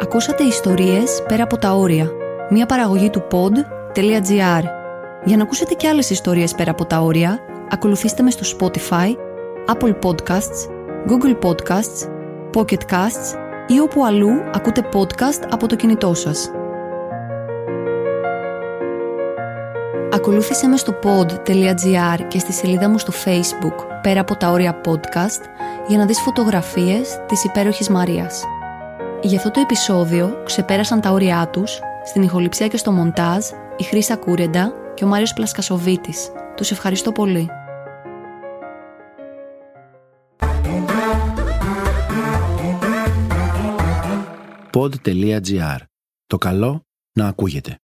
Ακούσατε 0.01 0.43
ιστορίες 0.43 1.23
πέρα 1.27 1.43
από 1.43 1.57
τα 1.57 1.71
όρια. 1.71 2.11
Μια 2.49 2.65
παραγωγή 2.65 3.09
του 3.09 3.27
pod.gr. 3.31 4.76
Για 5.23 5.37
να 5.37 5.43
ακούσετε 5.43 5.73
και 5.73 5.87
άλλες 5.87 6.09
ιστορίες 6.09 6.53
πέρα 6.53 6.71
από 6.71 6.85
τα 6.85 6.99
όρια, 6.99 7.39
ακολουθήστε 7.69 8.23
με 8.23 8.31
στο 8.31 8.57
Spotify, 8.59 9.15
Apple 9.75 9.95
Podcasts, 10.03 10.69
Google 11.07 11.39
Podcasts, 11.41 12.09
Pocket 12.53 12.91
Casts 12.91 13.37
ή 13.67 13.79
όπου 13.79 14.05
αλλού 14.05 14.29
ακούτε 14.53 14.89
podcast 14.93 15.47
από 15.49 15.67
το 15.67 15.75
κινητό 15.75 16.13
σας. 16.13 16.51
Ακολούθησε 20.11 20.67
με 20.67 20.77
στο 20.77 20.93
pod.gr 21.03 22.19
και 22.27 22.39
στη 22.39 22.53
σελίδα 22.53 22.89
μου 22.89 22.97
στο 22.97 23.13
facebook 23.25 23.85
πέρα 24.01 24.19
από 24.19 24.35
τα 24.35 24.49
όρια 24.51 24.81
podcast 24.85 25.41
για 25.87 25.97
να 25.97 26.05
δεις 26.05 26.19
φωτογραφίες 26.19 27.19
της 27.27 27.43
υπέροχης 27.43 27.89
Μαρίας. 27.89 28.43
Για 29.21 29.37
αυτό 29.37 29.51
το 29.51 29.59
επεισόδιο 29.59 30.41
ξεπέρασαν 30.45 31.01
τα 31.01 31.09
όρια 31.09 31.49
τους 31.51 31.79
στην 32.05 32.21
ηχοληψία 32.21 32.67
και 32.67 32.77
στο 32.77 32.91
μοντάζ 32.91 33.45
η 33.77 33.83
Χρύσα 33.83 34.15
Κούρεντα 34.15 34.73
και 34.97 35.03
ο 35.03 35.07
Μάριος 35.07 35.33
Πλασκασοβίτης. 35.33 36.31
Τους 36.55 36.71
ευχαριστώ 36.71 37.11
πολύ. 37.11 37.49
Pod.gr. 44.73 45.77
Το 46.27 46.37
καλό 46.37 46.81
να 47.13 47.27
ακούγεται. 47.27 47.77